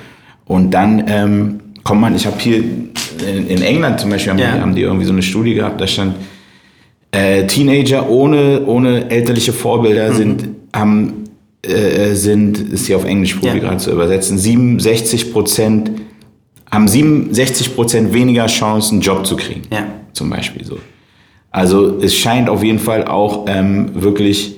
Und 0.47 0.73
dann 0.73 1.05
ähm, 1.07 1.61
kommt 1.85 2.01
man, 2.01 2.17
ich 2.17 2.27
habe 2.27 2.37
hier 2.41 2.57
in, 2.57 3.47
in 3.49 3.63
England 3.63 4.01
zum 4.01 4.11
Beispiel, 4.11 4.33
haben, 4.33 4.39
Ja. 4.41 4.55
die, 4.57 4.61
haben 4.61 4.75
die 4.75 4.83
irgendwie 4.83 5.05
so 5.07 5.13
eine 5.13 5.23
Studie 5.23 5.55
gehabt, 5.55 5.81
da 5.81 5.87
stand, 5.87 6.15
äh, 7.13 7.47
Teenager 7.47 8.09
ohne, 8.09 8.65
ohne 8.67 9.11
elterliche 9.11 9.53
Mhm. 9.53 9.57
Vorbilder 9.57 10.13
sind, 10.15 10.49
haben, 10.75 11.25
äh, 11.63 12.15
sind, 12.15 12.59
ist 12.73 12.87
hier 12.87 12.97
auf 12.97 13.05
Englisch 13.05 13.35
probiere 13.35 13.57
Ja. 13.57 13.63
gerade 13.63 13.79
zu 13.79 13.91
übersetzen, 13.91 14.39
67 14.39 15.33
Prozent, 15.33 15.91
haben 16.71 16.87
67 16.87 17.75
Prozent 17.75 18.13
weniger 18.13 18.47
Chancen, 18.47 18.95
einen 18.97 19.03
Job 19.03 19.27
zu 19.27 19.37
kriegen. 19.37 19.63
Ja. 19.73 19.87
Zum 20.13 20.31
Beispiel 20.31 20.65
so. 20.65 20.79
Also 21.51 21.99
es 22.01 22.15
scheint 22.15 22.49
auf 22.49 22.63
jeden 22.63 22.79
Fall 22.79 23.05
auch 23.07 23.47
ähm, 23.49 23.91
wirklich 23.95 24.57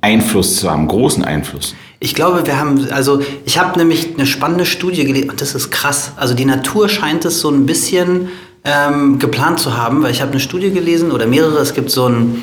Einfluss 0.00 0.56
zu 0.56 0.70
haben, 0.70 0.88
großen 0.88 1.24
Einfluss. 1.24 1.74
Ich 2.00 2.14
glaube, 2.14 2.44
wir 2.46 2.58
haben, 2.58 2.88
also 2.90 3.20
ich 3.44 3.58
habe 3.58 3.78
nämlich 3.78 4.08
eine 4.16 4.26
spannende 4.26 4.66
Studie 4.66 5.04
gelesen 5.04 5.30
und 5.30 5.40
das 5.40 5.54
ist 5.54 5.70
krass. 5.70 6.12
Also 6.16 6.34
die 6.34 6.44
Natur 6.44 6.88
scheint 6.88 7.24
es 7.24 7.40
so 7.40 7.48
ein 7.50 7.66
bisschen 7.66 8.28
ähm, 8.64 9.18
geplant 9.18 9.60
zu 9.60 9.76
haben, 9.76 10.02
weil 10.02 10.10
ich 10.10 10.20
habe 10.20 10.32
eine 10.32 10.40
Studie 10.40 10.70
gelesen 10.70 11.10
oder 11.10 11.26
mehrere. 11.26 11.58
Es 11.58 11.74
gibt 11.74 11.90
so 11.90 12.08
ein 12.08 12.42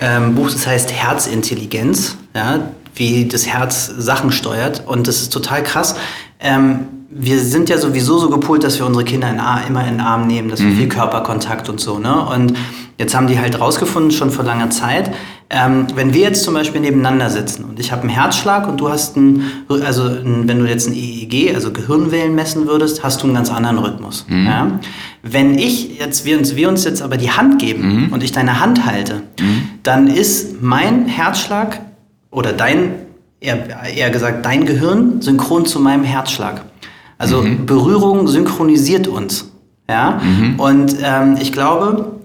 ähm, 0.00 0.34
Buch, 0.34 0.50
das 0.50 0.66
heißt 0.66 0.92
Herzintelligenz, 0.92 2.16
ja, 2.34 2.70
wie 2.98 3.26
das 3.26 3.46
Herz 3.46 3.90
Sachen 3.98 4.30
steuert 4.32 4.82
und 4.86 5.06
das 5.08 5.20
ist 5.22 5.32
total 5.32 5.62
krass. 5.62 5.94
Ähm, 6.40 6.80
wir 7.10 7.40
sind 7.40 7.68
ja 7.70 7.78
sowieso 7.78 8.18
so 8.18 8.28
gepolt, 8.28 8.62
dass 8.64 8.78
wir 8.78 8.86
unsere 8.86 9.04
Kinder 9.04 9.30
in, 9.30 9.40
Ar- 9.40 9.66
immer 9.66 9.80
in 9.86 9.94
den 9.94 10.00
Arm 10.00 10.26
nehmen, 10.26 10.50
dass 10.50 10.60
wir 10.60 10.70
viel 10.72 10.88
Körperkontakt 10.88 11.68
und 11.70 11.80
so. 11.80 11.98
Ne? 11.98 12.14
Und 12.26 12.52
jetzt 12.98 13.14
haben 13.16 13.26
die 13.28 13.38
halt 13.40 13.58
rausgefunden, 13.58 14.10
schon 14.10 14.30
vor 14.30 14.44
langer 14.44 14.68
Zeit, 14.70 15.10
ähm, 15.50 15.86
wenn 15.94 16.12
wir 16.12 16.20
jetzt 16.20 16.44
zum 16.44 16.52
Beispiel 16.52 16.82
nebeneinander 16.82 17.30
sitzen 17.30 17.64
und 17.64 17.80
ich 17.80 17.90
habe 17.92 18.02
einen 18.02 18.10
Herzschlag 18.10 18.68
und 18.68 18.78
du 18.78 18.90
hast 18.90 19.16
einen, 19.16 19.42
also 19.68 20.02
ein, 20.04 20.42
wenn 20.46 20.58
du 20.58 20.66
jetzt 20.68 20.86
ein 20.86 20.92
EEG, 20.94 21.54
also 21.54 21.72
Gehirnwellen 21.72 22.34
messen 22.34 22.66
würdest, 22.66 23.02
hast 23.02 23.22
du 23.22 23.26
einen 23.26 23.34
ganz 23.34 23.50
anderen 23.50 23.78
Rhythmus. 23.78 24.26
Ja? 24.28 24.78
Wenn 25.22 25.58
ich 25.58 25.98
jetzt, 25.98 26.26
wir 26.26 26.36
uns, 26.38 26.54
wir 26.56 26.68
uns 26.68 26.84
jetzt 26.84 27.00
aber 27.00 27.16
die 27.16 27.30
Hand 27.30 27.58
geben 27.58 28.10
und 28.12 28.22
ich 28.22 28.32
deine 28.32 28.60
Hand 28.60 28.84
halte, 28.84 29.22
dann 29.82 30.08
ist 30.08 30.60
mein 30.62 31.06
Herzschlag 31.06 31.80
oder 32.38 32.52
dein, 32.52 32.92
eher, 33.40 33.58
eher 33.92 34.10
gesagt, 34.10 34.46
dein 34.46 34.64
Gehirn 34.64 35.20
synchron 35.20 35.66
zu 35.66 35.80
meinem 35.80 36.04
Herzschlag. 36.04 36.62
Also 37.18 37.44
Berührung 37.66 38.28
synchronisiert 38.28 39.08
uns. 39.08 39.50
Ja? 39.90 40.20
Und 40.56 40.94
ähm, 41.02 41.36
ich 41.40 41.50
glaube, 41.50 42.17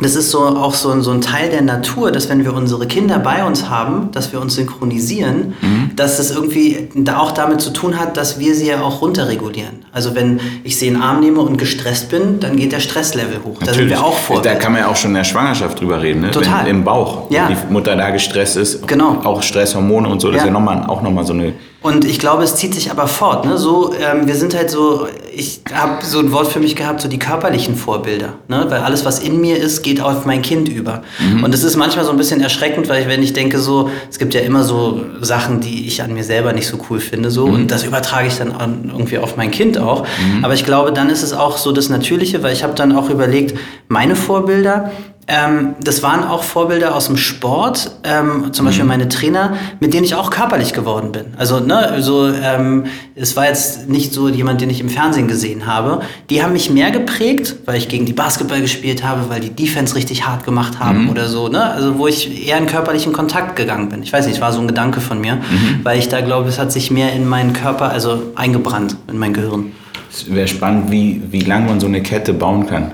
das 0.00 0.14
ist 0.14 0.30
so 0.30 0.40
auch 0.44 0.74
so, 0.74 0.90
ein- 0.90 1.02
so 1.02 1.10
ein 1.10 1.20
Teil 1.20 1.50
der 1.50 1.62
Natur, 1.62 2.10
dass 2.12 2.28
wenn 2.28 2.44
wir 2.44 2.54
unsere 2.54 2.86
Kinder 2.86 3.18
bei 3.18 3.44
uns 3.44 3.68
haben, 3.68 4.10
dass 4.12 4.32
wir 4.32 4.40
uns 4.40 4.54
synchronisieren, 4.54 5.54
dass 5.96 6.18
es 6.18 6.30
irgendwie 6.30 6.88
auch 7.16 7.32
damit 7.32 7.60
zu 7.60 7.70
tun 7.70 7.98
hat, 7.98 8.16
dass 8.16 8.38
wir 8.38 8.54
sie 8.54 8.68
ja 8.68 8.80
auch 8.82 9.00
runterregulieren. 9.02 9.84
Also 9.92 10.14
wenn 10.14 10.40
ich 10.64 10.78
sie 10.78 10.86
in 10.88 10.94
den 10.94 11.02
Arm 11.02 11.20
nehme 11.20 11.40
und 11.40 11.56
gestresst 11.56 12.10
bin, 12.10 12.40
dann 12.40 12.56
geht 12.56 12.72
der 12.72 12.80
Stresslevel 12.80 13.40
hoch. 13.44 13.58
Da 13.64 13.72
sind 13.74 13.88
wir 13.88 14.02
auch 14.04 14.16
vor. 14.16 14.40
Da 14.42 14.54
kann 14.54 14.72
man 14.72 14.82
ja 14.82 14.88
auch 14.88 14.96
schon 14.96 15.10
in 15.10 15.16
der 15.16 15.24
Schwangerschaft 15.24 15.80
drüber 15.80 16.00
reden, 16.00 16.20
ne? 16.20 16.30
Total. 16.30 16.64
Wenn 16.64 16.76
im 16.76 16.84
Bauch 16.84 17.30
Ja. 17.30 17.48
wenn 17.48 17.56
die 17.56 17.72
Mutter 17.72 17.96
da 17.96 18.10
gestresst 18.10 18.56
ist. 18.56 18.86
Genau. 18.86 19.16
Auch 19.24 19.42
Stresshormone 19.42 20.08
und 20.08 20.20
so, 20.20 20.28
das 20.28 20.36
Ja. 20.36 20.42
ist 20.42 20.46
ja 20.46 20.52
noch 20.52 20.60
mal, 20.60 20.84
auch 20.86 21.02
nochmal 21.02 21.24
so 21.26 21.32
eine 21.32 21.54
Und 21.80 22.04
ich 22.04 22.18
glaube, 22.18 22.42
es 22.42 22.56
zieht 22.56 22.74
sich 22.74 22.90
aber 22.90 23.06
fort. 23.06 23.44
Ne? 23.44 23.56
So, 23.56 23.94
ähm, 23.94 24.26
wir 24.26 24.34
sind 24.34 24.52
halt 24.54 24.68
so, 24.68 25.06
ich 25.32 25.60
habe 25.72 26.04
so 26.04 26.18
ein 26.18 26.32
Wort 26.32 26.48
für 26.48 26.58
mich 26.58 26.74
gehabt, 26.74 27.00
so 27.00 27.08
die 27.08 27.20
körperlichen 27.20 27.76
Vorbilder. 27.76 28.34
Ne? 28.48 28.66
Weil 28.68 28.80
alles, 28.80 29.04
was 29.04 29.20
in 29.20 29.40
mir 29.40 29.56
ist, 29.56 29.82
geht 29.82 30.00
auf 30.00 30.26
mein 30.26 30.42
Kind 30.42 30.68
über. 30.68 31.02
Mhm. 31.20 31.44
Und 31.44 31.54
es 31.54 31.62
ist 31.62 31.76
manchmal 31.76 32.04
so 32.04 32.10
ein 32.10 32.16
bisschen 32.16 32.40
erschreckend, 32.40 32.88
weil 32.88 33.02
ich, 33.02 33.08
wenn 33.08 33.22
ich 33.22 33.32
denke, 33.32 33.60
so, 33.60 33.90
es 34.10 34.18
gibt 34.18 34.34
ja 34.34 34.40
immer 34.40 34.64
so 34.64 35.02
Sachen, 35.20 35.60
die 35.60 35.86
ich 35.86 36.02
an 36.02 36.12
mir 36.12 36.24
selber 36.24 36.52
nicht 36.52 36.66
so 36.66 36.78
cool 36.90 36.98
finde. 36.98 37.30
So, 37.30 37.46
mhm. 37.46 37.54
Und 37.54 37.70
das 37.70 37.84
übertrage 37.84 38.26
ich 38.26 38.36
dann 38.36 38.52
irgendwie 38.88 39.18
auf 39.18 39.36
mein 39.36 39.52
Kind 39.52 39.78
auch. 39.78 40.02
Mhm. 40.02 40.44
Aber 40.44 40.54
ich 40.54 40.64
glaube, 40.64 40.92
dann 40.92 41.10
ist 41.10 41.22
es 41.22 41.32
auch 41.32 41.58
so 41.58 41.70
das 41.70 41.88
Natürliche, 41.88 42.42
weil 42.42 42.52
ich 42.52 42.64
habe 42.64 42.74
dann 42.74 42.90
auch 42.90 43.08
überlegt, 43.08 43.56
meine 43.86 44.16
Vorbilder, 44.16 44.90
ähm, 45.30 45.74
das 45.82 46.02
waren 46.02 46.24
auch 46.24 46.42
Vorbilder 46.42 46.94
aus 46.94 47.06
dem 47.06 47.18
Sport, 47.18 47.90
ähm, 48.02 48.50
zum 48.52 48.64
Beispiel 48.64 48.84
mhm. 48.84 48.88
meine 48.88 49.08
Trainer, 49.10 49.58
mit 49.78 49.92
denen 49.92 50.04
ich 50.04 50.14
auch 50.14 50.30
körperlich 50.30 50.72
geworden 50.72 51.12
bin. 51.12 51.26
Also, 51.36 51.60
ne, 51.60 51.96
so, 52.00 52.28
ähm, 52.28 52.86
es 53.14 53.36
war 53.36 53.46
jetzt 53.46 53.90
nicht 53.90 54.14
so 54.14 54.30
jemand, 54.30 54.62
den 54.62 54.70
ich 54.70 54.80
im 54.80 54.88
Fernsehen 54.88 55.28
gesehen 55.28 55.66
habe. 55.66 56.00
Die 56.30 56.42
haben 56.42 56.54
mich 56.54 56.70
mehr 56.70 56.90
geprägt, 56.90 57.56
weil 57.66 57.76
ich 57.76 57.88
gegen 57.88 58.06
die 58.06 58.14
Basketball 58.14 58.62
gespielt 58.62 59.04
habe, 59.04 59.28
weil 59.28 59.40
die 59.40 59.50
Defense 59.50 59.94
richtig 59.94 60.26
hart 60.26 60.46
gemacht 60.46 60.80
haben 60.80 61.04
mhm. 61.04 61.10
oder 61.10 61.28
so, 61.28 61.48
ne? 61.48 61.62
Also, 61.72 61.98
wo 61.98 62.06
ich 62.06 62.48
eher 62.48 62.56
in 62.56 62.64
körperlichen 62.64 63.12
Kontakt 63.12 63.54
gegangen 63.54 63.90
bin. 63.90 64.02
Ich 64.02 64.12
weiß 64.12 64.26
nicht, 64.26 64.40
war 64.40 64.52
so 64.52 64.60
ein 64.60 64.66
Gedanke 64.66 65.02
von 65.02 65.20
mir, 65.20 65.34
mhm. 65.34 65.80
weil 65.82 65.98
ich 65.98 66.08
da 66.08 66.22
glaube, 66.22 66.48
es 66.48 66.58
hat 66.58 66.72
sich 66.72 66.90
mehr 66.90 67.12
in 67.12 67.28
meinen 67.28 67.52
Körper, 67.52 67.90
also 67.90 68.32
eingebrannt, 68.34 68.96
in 69.08 69.18
mein 69.18 69.34
Gehirn. 69.34 69.72
Es 70.10 70.32
wäre 70.32 70.48
spannend, 70.48 70.90
wie, 70.90 71.20
wie 71.30 71.40
lange 71.40 71.66
man 71.66 71.80
so 71.80 71.86
eine 71.86 72.02
Kette 72.02 72.32
bauen 72.32 72.66
kann. 72.66 72.92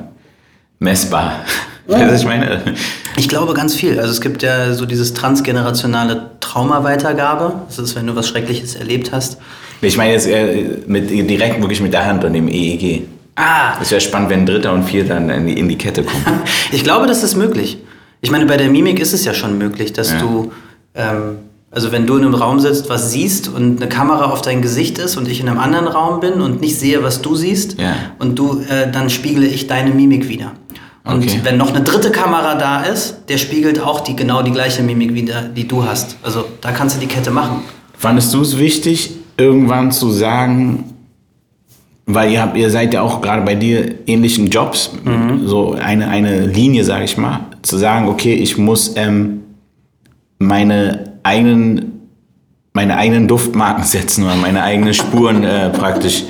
Messbar. 0.80 1.44
Ja. 1.86 2.12
ich 2.12 2.24
meine? 2.24 2.62
Ich 3.16 3.28
glaube 3.28 3.54
ganz 3.54 3.74
viel. 3.74 3.98
Also 4.00 4.10
es 4.10 4.20
gibt 4.20 4.42
ja 4.42 4.72
so 4.72 4.86
dieses 4.86 5.14
transgenerationale 5.14 6.30
Traumaweitergabe. 6.40 7.54
Das 7.68 7.78
ist, 7.78 7.94
wenn 7.94 8.06
du 8.06 8.16
was 8.16 8.28
Schreckliches 8.28 8.74
erlebt 8.74 9.12
hast. 9.12 9.38
Ich 9.80 9.96
meine 9.96 10.12
jetzt 10.12 10.28
mit, 10.86 11.10
direkt 11.10 11.60
wirklich 11.60 11.80
mit 11.80 11.92
der 11.92 12.06
Hand 12.06 12.24
und 12.24 12.32
dem 12.32 12.48
EEG. 12.48 13.06
Ah. 13.36 13.74
Es 13.80 13.90
wäre 13.90 14.00
spannend, 14.00 14.30
wenn 14.30 14.46
Dritter 14.46 14.72
und 14.72 14.84
Vierter 14.84 15.18
in 15.18 15.46
die, 15.46 15.58
in 15.58 15.68
die 15.68 15.76
Kette 15.76 16.04
kommen. 16.04 16.24
ich 16.72 16.84
glaube, 16.84 17.06
das 17.06 17.22
ist 17.22 17.36
möglich. 17.36 17.78
Ich 18.20 18.30
meine, 18.30 18.46
bei 18.46 18.56
der 18.56 18.70
Mimik 18.70 19.00
ist 19.00 19.12
es 19.12 19.24
ja 19.24 19.34
schon 19.34 19.58
möglich, 19.58 19.92
dass 19.92 20.12
ja. 20.12 20.20
du, 20.20 20.52
ähm, 20.94 21.38
also 21.70 21.92
wenn 21.92 22.06
du 22.06 22.16
in 22.16 22.24
einem 22.24 22.34
Raum 22.34 22.60
sitzt, 22.60 22.88
was 22.88 23.10
siehst 23.10 23.48
und 23.48 23.82
eine 23.82 23.88
Kamera 23.88 24.26
auf 24.26 24.40
dein 24.40 24.62
Gesicht 24.62 24.98
ist 24.98 25.16
und 25.16 25.28
ich 25.28 25.40
in 25.40 25.48
einem 25.48 25.58
anderen 25.58 25.88
Raum 25.88 26.20
bin 26.20 26.40
und 26.40 26.60
nicht 26.60 26.78
sehe, 26.78 27.02
was 27.02 27.20
du 27.20 27.34
siehst 27.34 27.78
ja. 27.78 27.94
und 28.18 28.38
du, 28.38 28.60
äh, 28.60 28.90
dann 28.90 29.10
spiegle 29.10 29.46
ich 29.46 29.66
deine 29.66 29.90
Mimik 29.90 30.28
wieder. 30.28 30.52
Und 31.04 31.22
okay. 31.22 31.40
wenn 31.42 31.58
noch 31.58 31.68
eine 31.68 31.82
dritte 31.82 32.10
Kamera 32.10 32.54
da 32.54 32.82
ist, 32.82 33.24
der 33.28 33.36
spiegelt 33.36 33.78
auch 33.78 34.00
die, 34.00 34.16
genau 34.16 34.42
die 34.42 34.52
gleiche 34.52 34.82
Mimik 34.82 35.14
wieder, 35.14 35.42
die 35.42 35.68
du 35.68 35.84
hast. 35.84 36.16
Also 36.22 36.46
da 36.62 36.72
kannst 36.72 36.96
du 36.96 37.00
die 37.00 37.06
Kette 37.06 37.30
machen. 37.30 37.60
Fandest 37.98 38.32
du 38.32 38.40
es 38.40 38.58
wichtig, 38.58 39.10
irgendwann 39.36 39.92
zu 39.92 40.10
sagen, 40.10 40.94
weil 42.06 42.32
ihr, 42.32 42.40
habt, 42.40 42.56
ihr 42.56 42.70
seid 42.70 42.94
ja 42.94 43.02
auch 43.02 43.20
gerade 43.20 43.42
bei 43.42 43.54
dir 43.54 43.94
ähnlichen 44.06 44.48
Jobs, 44.48 44.92
mhm. 45.04 45.46
so 45.46 45.72
eine, 45.72 46.08
eine 46.08 46.46
Linie, 46.46 46.84
sage 46.84 47.04
ich 47.04 47.16
mal, 47.18 47.40
zu 47.62 47.76
sagen, 47.76 48.08
okay, 48.08 48.34
ich 48.34 48.56
muss 48.56 48.94
ähm, 48.96 49.42
meine 50.38 51.18
eigenen 51.22 51.94
meine 52.74 52.96
eigenen 52.96 53.28
Duftmarken 53.28 53.84
setzen 53.84 54.24
oder 54.24 54.36
meine 54.36 54.62
eigenen 54.62 54.94
Spuren 54.94 55.44
äh, 55.44 55.70
praktisch 55.70 56.24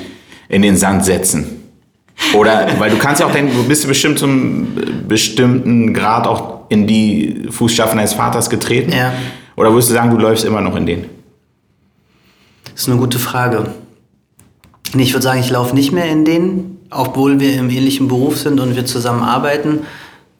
in 0.47 0.61
den 0.61 0.77
Sand 0.77 1.03
setzen. 1.03 1.64
Oder, 2.33 2.67
weil 2.79 2.89
du 2.89 2.97
kannst 2.97 3.21
ja 3.21 3.27
auch 3.27 3.31
denken, 3.31 3.55
du 3.55 3.67
bist 3.67 3.87
bestimmt 3.87 4.19
zum 4.19 4.67
bestimmten 5.07 5.93
Grad 5.93 6.27
auch 6.27 6.69
in 6.69 6.87
die 6.87 7.47
Fußstapfen 7.49 7.97
deines 7.97 8.13
Vaters 8.13 8.49
getreten. 8.49 8.91
Ja. 8.91 9.13
Oder 9.55 9.71
würdest 9.71 9.89
du 9.89 9.93
sagen, 9.93 10.09
du 10.09 10.17
läufst 10.17 10.43
immer 10.43 10.61
noch 10.61 10.75
in 10.75 10.85
denen? 10.85 11.05
Das 12.71 12.83
ist 12.83 12.89
eine 12.89 12.97
gute 12.97 13.19
Frage. 13.19 13.67
Ich 14.97 15.13
würde 15.13 15.23
sagen, 15.23 15.39
ich 15.39 15.49
laufe 15.49 15.75
nicht 15.75 15.91
mehr 15.91 16.09
in 16.09 16.25
denen, 16.25 16.77
obwohl 16.89 17.39
wir 17.39 17.53
im 17.55 17.69
ähnlichen 17.69 18.07
Beruf 18.07 18.37
sind 18.37 18.59
und 18.59 18.75
wir 18.75 18.85
zusammen 18.85 19.23
arbeiten. 19.23 19.79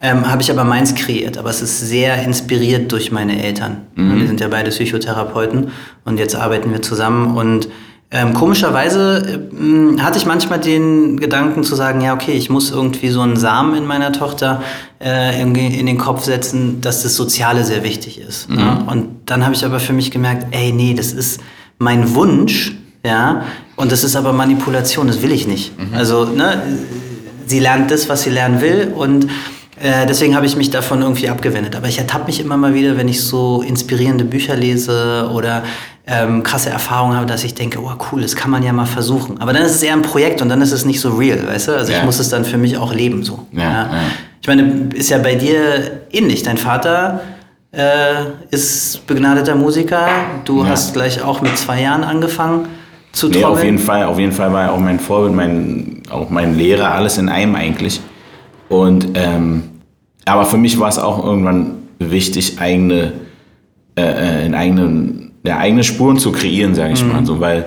Ähm, 0.01 0.29
habe 0.29 0.41
ich 0.41 0.51
aber 0.51 0.65
meins 0.65 0.93
kreiert, 0.93 1.37
aber 1.37 1.49
es 1.49 1.61
ist 1.61 1.79
sehr 1.79 2.21
inspiriert 2.21 2.91
durch 2.91 3.11
meine 3.11 3.41
Eltern. 3.41 3.87
Mhm. 3.95 4.19
Wir 4.19 4.27
sind 4.27 4.39
ja 4.41 4.49
beide 4.49 4.69
Psychotherapeuten 4.69 5.71
und 6.03 6.19
jetzt 6.19 6.35
arbeiten 6.35 6.71
wir 6.71 6.81
zusammen 6.81 7.37
und 7.37 7.69
ähm, 8.11 8.33
komischerweise 8.33 9.39
äh, 9.51 9.99
hatte 9.99 10.17
ich 10.17 10.25
manchmal 10.25 10.59
den 10.59 11.19
Gedanken 11.19 11.63
zu 11.63 11.75
sagen, 11.75 12.01
ja, 12.01 12.13
okay, 12.13 12.33
ich 12.33 12.49
muss 12.49 12.71
irgendwie 12.71 13.09
so 13.09 13.21
einen 13.21 13.35
Samen 13.35 13.75
in 13.75 13.85
meiner 13.85 14.11
Tochter 14.11 14.61
äh, 15.03 15.41
in, 15.41 15.55
in, 15.55 15.85
den 15.85 15.97
Kopf 15.97 16.23
setzen, 16.23 16.81
dass 16.81 17.03
das 17.03 17.15
Soziale 17.15 17.63
sehr 17.63 17.83
wichtig 17.83 18.19
ist. 18.19 18.49
Mhm. 18.49 18.55
Ne? 18.55 18.85
Und 18.87 19.07
dann 19.25 19.43
habe 19.43 19.55
ich 19.55 19.65
aber 19.65 19.79
für 19.79 19.93
mich 19.93 20.11
gemerkt, 20.11 20.47
ey, 20.51 20.71
nee, 20.71 20.93
das 20.93 21.13
ist 21.13 21.41
mein 21.79 22.13
Wunsch, 22.15 22.75
ja, 23.03 23.43
und 23.75 23.91
das 23.91 24.03
ist 24.03 24.15
aber 24.15 24.33
Manipulation, 24.33 25.07
das 25.07 25.21
will 25.21 25.31
ich 25.31 25.47
nicht. 25.47 25.77
Mhm. 25.77 25.93
Also, 25.93 26.25
ne, 26.25 26.61
sie 27.45 27.59
lernt 27.59 27.91
das, 27.91 28.07
was 28.07 28.23
sie 28.23 28.29
lernen 28.29 28.61
will 28.61 28.93
und 28.95 29.27
äh, 29.81 30.05
deswegen 30.07 30.35
habe 30.35 30.45
ich 30.45 30.55
mich 30.55 30.69
davon 30.69 31.01
irgendwie 31.01 31.29
abgewendet. 31.29 31.75
Aber 31.75 31.87
ich 31.87 31.97
ertappe 31.97 32.27
mich 32.27 32.39
immer 32.39 32.55
mal 32.55 32.73
wieder, 32.73 32.97
wenn 32.97 33.07
ich 33.07 33.21
so 33.21 33.61
inspirierende 33.61 34.23
Bücher 34.23 34.55
lese 34.55 35.29
oder 35.33 35.63
ähm, 36.07 36.43
krasse 36.43 36.69
Erfahrungen 36.69 37.17
habe, 37.17 37.25
dass 37.25 37.43
ich 37.43 37.55
denke, 37.55 37.79
oh 37.81 37.91
cool, 38.11 38.21
das 38.21 38.35
kann 38.35 38.51
man 38.51 38.63
ja 38.63 38.71
mal 38.71 38.85
versuchen. 38.85 39.41
Aber 39.41 39.53
dann 39.53 39.63
ist 39.63 39.75
es 39.75 39.83
eher 39.83 39.93
ein 39.93 40.01
Projekt 40.01 40.41
und 40.41 40.49
dann 40.49 40.61
ist 40.61 40.71
es 40.71 40.85
nicht 40.85 41.01
so 41.01 41.09
real, 41.09 41.47
weißt 41.47 41.69
du? 41.69 41.71
Also 41.73 41.91
ja. 41.91 41.99
ich 41.99 42.03
muss 42.05 42.19
es 42.19 42.29
dann 42.29 42.45
für 42.45 42.57
mich 42.57 42.77
auch 42.77 42.93
leben 42.93 43.23
so. 43.23 43.47
Ja, 43.51 43.63
ja. 43.63 43.89
Ich 44.41 44.47
meine, 44.47 44.89
ist 44.93 45.09
ja 45.09 45.17
bei 45.17 45.35
dir 45.35 46.01
ähnlich. 46.11 46.43
Dein 46.43 46.57
Vater 46.57 47.21
äh, 47.71 48.25
ist 48.51 49.05
begnadeter 49.07 49.55
Musiker. 49.55 50.07
Du 50.45 50.65
hast 50.65 50.93
gleich 50.93 51.21
auch 51.21 51.41
mit 51.41 51.57
zwei 51.57 51.81
Jahren 51.81 52.03
angefangen 52.03 52.67
zu 53.11 53.27
trommeln. 53.27 53.41
Nee, 53.41 53.53
auf 53.53 53.63
jeden 53.63 53.79
Fall. 53.79 54.03
Auf 54.05 54.19
jeden 54.19 54.31
Fall 54.31 54.53
war 54.53 54.65
er 54.65 54.73
auch 54.73 54.79
mein 54.79 54.99
Vorbild, 54.99 55.33
mein, 55.33 56.03
auch 56.11 56.29
mein 56.29 56.55
Lehrer, 56.55 56.93
alles 56.93 57.17
in 57.17 57.27
einem 57.27 57.55
eigentlich. 57.55 57.99
Und 58.69 59.09
ähm, 59.15 59.63
aber 60.25 60.45
für 60.45 60.57
mich 60.57 60.79
war 60.79 60.89
es 60.89 60.97
auch 60.97 61.23
irgendwann 61.23 61.75
wichtig, 61.99 62.59
eigene 62.59 63.13
äh, 63.95 64.01
äh 64.01 64.45
in 64.45 64.55
eigenen 64.55 65.25
ja, 65.45 65.57
eigene 65.57 65.83
Spuren 65.83 66.17
zu 66.17 66.31
kreieren, 66.31 66.73
sage 66.73 66.93
ich 66.93 67.03
mhm. 67.03 67.11
mal 67.11 67.25
so, 67.25 67.39
weil 67.39 67.65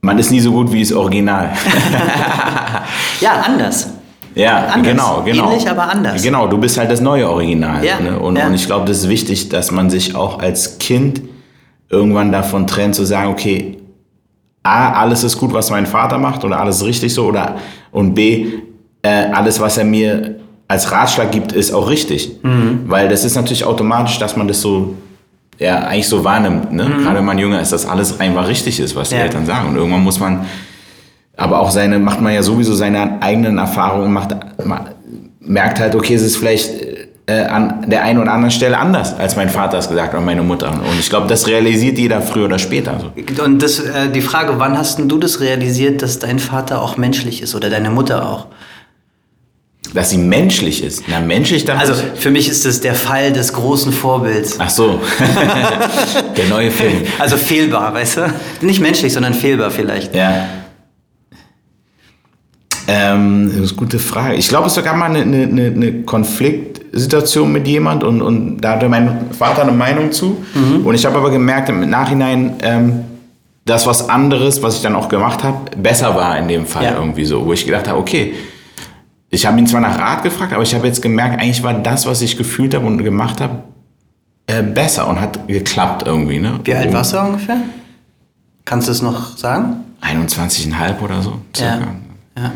man 0.00 0.18
ist 0.18 0.30
nie 0.30 0.40
so 0.40 0.52
gut 0.52 0.72
wie 0.72 0.80
das 0.80 0.92
Original. 0.92 1.50
ja, 3.20 3.42
anders. 3.46 3.90
Ja, 4.34 4.66
anders. 4.66 4.82
genau, 4.82 5.22
genau. 5.24 5.50
Ähnlich, 5.50 5.68
aber 5.68 5.88
anders. 5.88 6.22
Genau, 6.22 6.46
du 6.46 6.58
bist 6.58 6.76
halt 6.76 6.90
das 6.90 7.00
neue 7.00 7.28
Original. 7.28 7.84
Ja, 7.84 8.00
ne? 8.00 8.18
und, 8.18 8.36
ja. 8.36 8.46
und 8.46 8.54
ich 8.54 8.66
glaube, 8.66 8.86
das 8.86 8.98
ist 8.98 9.08
wichtig, 9.08 9.48
dass 9.48 9.70
man 9.70 9.90
sich 9.90 10.14
auch 10.14 10.40
als 10.40 10.78
Kind 10.78 11.22
irgendwann 11.88 12.32
davon 12.32 12.66
trennt, 12.66 12.94
zu 12.94 13.04
sagen, 13.04 13.30
okay, 13.30 13.78
A, 14.62 14.92
alles 14.92 15.24
ist 15.24 15.38
gut, 15.38 15.52
was 15.52 15.70
mein 15.70 15.86
Vater 15.86 16.18
macht 16.18 16.44
oder 16.44 16.58
alles 16.58 16.78
ist 16.78 16.84
richtig 16.84 17.14
so 17.14 17.26
oder 17.26 17.56
und 17.92 18.14
B, 18.14 18.46
äh, 19.04 19.30
alles, 19.32 19.60
was 19.60 19.78
er 19.78 19.84
mir 19.84 20.36
als 20.66 20.90
Ratschlag 20.90 21.30
gibt, 21.30 21.52
ist 21.52 21.72
auch 21.72 21.88
richtig. 21.88 22.38
Mhm. 22.42 22.84
Weil 22.86 23.08
das 23.08 23.24
ist 23.24 23.36
natürlich 23.36 23.64
automatisch, 23.64 24.18
dass 24.18 24.34
man 24.34 24.48
das 24.48 24.60
so 24.60 24.96
ja, 25.58 25.80
eigentlich 25.80 26.08
so 26.08 26.24
wahrnimmt. 26.24 26.72
Ne? 26.72 26.84
Mhm. 26.84 27.02
Gerade 27.02 27.18
wenn 27.18 27.24
man 27.24 27.38
jünger 27.38 27.60
ist, 27.60 27.72
dass 27.72 27.86
alles 27.86 28.18
einfach 28.18 28.48
richtig 28.48 28.80
ist, 28.80 28.96
was 28.96 29.10
die 29.10 29.16
ja. 29.16 29.22
Eltern 29.22 29.46
sagen. 29.46 29.68
Und 29.68 29.76
irgendwann 29.76 30.02
muss 30.02 30.18
man, 30.18 30.46
aber 31.36 31.60
auch 31.60 31.70
seine, 31.70 31.98
macht 31.98 32.20
man 32.20 32.32
ja 32.32 32.42
sowieso 32.42 32.74
seine 32.74 33.22
eigenen 33.22 33.58
Erfahrungen, 33.58 34.12
macht, 34.12 34.34
merkt 35.40 35.78
halt, 35.80 35.94
okay, 35.94 36.14
es 36.14 36.22
ist 36.22 36.38
vielleicht 36.38 36.70
äh, 37.26 37.42
an 37.42 37.88
der 37.88 38.02
einen 38.02 38.18
oder 38.20 38.32
anderen 38.32 38.50
Stelle 38.50 38.78
anders, 38.78 39.18
als 39.18 39.36
mein 39.36 39.48
Vater 39.48 39.78
es 39.78 39.88
gesagt 39.88 40.12
hat 40.12 40.18
und 40.18 40.26
meine 40.26 40.42
Mutter. 40.42 40.70
Und 40.70 40.98
ich 40.98 41.08
glaube, 41.08 41.26
das 41.26 41.46
realisiert 41.46 41.98
jeder 41.98 42.20
früher 42.20 42.46
oder 42.46 42.58
später. 42.58 42.98
So. 43.00 43.42
Und 43.44 43.62
das, 43.62 43.80
äh, 43.80 44.10
die 44.12 44.22
Frage, 44.22 44.54
wann 44.58 44.76
hast 44.76 44.98
du 44.98 45.18
das 45.18 45.40
realisiert, 45.40 46.02
dass 46.02 46.18
dein 46.18 46.38
Vater 46.38 46.82
auch 46.82 46.96
menschlich 46.96 47.42
ist 47.42 47.54
oder 47.54 47.70
deine 47.70 47.90
Mutter 47.90 48.28
auch? 48.28 48.46
Dass 49.94 50.10
sie 50.10 50.18
menschlich 50.18 50.82
ist. 50.82 51.04
Na, 51.06 51.20
menschlich 51.20 51.64
dann. 51.64 51.78
Also 51.78 51.94
für 52.16 52.32
mich 52.32 52.48
ist 52.48 52.64
das 52.64 52.80
der 52.80 52.96
Fall 52.96 53.32
des 53.32 53.52
großen 53.52 53.92
Vorbilds. 53.92 54.56
Ach 54.58 54.68
so. 54.68 55.00
der 56.36 56.46
neue 56.48 56.72
Film. 56.72 57.02
Also 57.20 57.36
fehlbar, 57.36 57.94
weißt 57.94 58.16
du? 58.16 58.34
Nicht 58.60 58.80
menschlich, 58.80 59.12
sondern 59.12 59.34
fehlbar 59.34 59.70
vielleicht. 59.70 60.12
Ja. 60.12 60.48
Ähm, 62.88 63.46
das 63.46 63.66
ist 63.66 63.70
eine 63.70 63.78
gute 63.78 64.00
Frage. 64.00 64.34
Ich 64.34 64.48
glaube, 64.48 64.66
es 64.66 64.74
gab 64.82 64.96
mal 64.96 65.14
eine, 65.14 65.20
eine, 65.20 65.66
eine 65.66 66.02
Konfliktsituation 66.02 67.52
mit 67.52 67.68
jemand 67.68 68.02
und, 68.02 68.20
und 68.20 68.58
da 68.58 68.72
hatte 68.72 68.88
mein 68.88 69.30
Vater 69.30 69.62
eine 69.62 69.72
Meinung 69.72 70.10
zu. 70.10 70.44
Mhm. 70.54 70.84
Und 70.84 70.96
ich 70.96 71.06
habe 71.06 71.16
aber 71.16 71.30
gemerkt 71.30 71.68
im 71.68 71.88
Nachhinein, 71.88 72.56
ähm, 72.62 73.04
dass 73.64 73.86
was 73.86 74.08
anderes, 74.08 74.60
was 74.60 74.74
ich 74.76 74.82
dann 74.82 74.96
auch 74.96 75.08
gemacht 75.08 75.44
habe, 75.44 75.70
besser 75.76 76.16
war 76.16 76.36
in 76.36 76.48
dem 76.48 76.66
Fall 76.66 76.84
ja. 76.84 76.96
irgendwie 76.96 77.24
so. 77.24 77.46
Wo 77.46 77.52
ich 77.52 77.64
gedacht 77.64 77.86
habe, 77.86 77.98
okay, 77.98 78.34
ich 79.34 79.46
habe 79.46 79.58
ihn 79.58 79.66
zwar 79.66 79.80
nach 79.80 79.98
Rat 79.98 80.22
gefragt, 80.22 80.52
aber 80.52 80.62
ich 80.62 80.74
habe 80.74 80.86
jetzt 80.86 81.02
gemerkt, 81.02 81.40
eigentlich 81.40 81.62
war 81.62 81.74
das, 81.74 82.06
was 82.06 82.22
ich 82.22 82.36
gefühlt 82.36 82.74
habe 82.74 82.86
und 82.86 82.98
gemacht 82.98 83.40
habe, 83.40 83.58
äh, 84.46 84.62
besser 84.62 85.08
und 85.08 85.20
hat 85.20 85.46
geklappt 85.48 86.04
irgendwie. 86.06 86.38
Ne? 86.38 86.60
Wie 86.64 86.74
alt 86.74 86.92
warst 86.92 87.12
du 87.12 87.18
ungefähr? 87.20 87.56
Kannst 88.64 88.88
du 88.88 88.92
es 88.92 89.02
noch 89.02 89.36
sagen? 89.36 89.76
21,5 90.02 91.00
oder 91.02 91.22
so. 91.22 91.38
Circa. 91.56 91.78
Ja. 92.36 92.42
ja. 92.42 92.52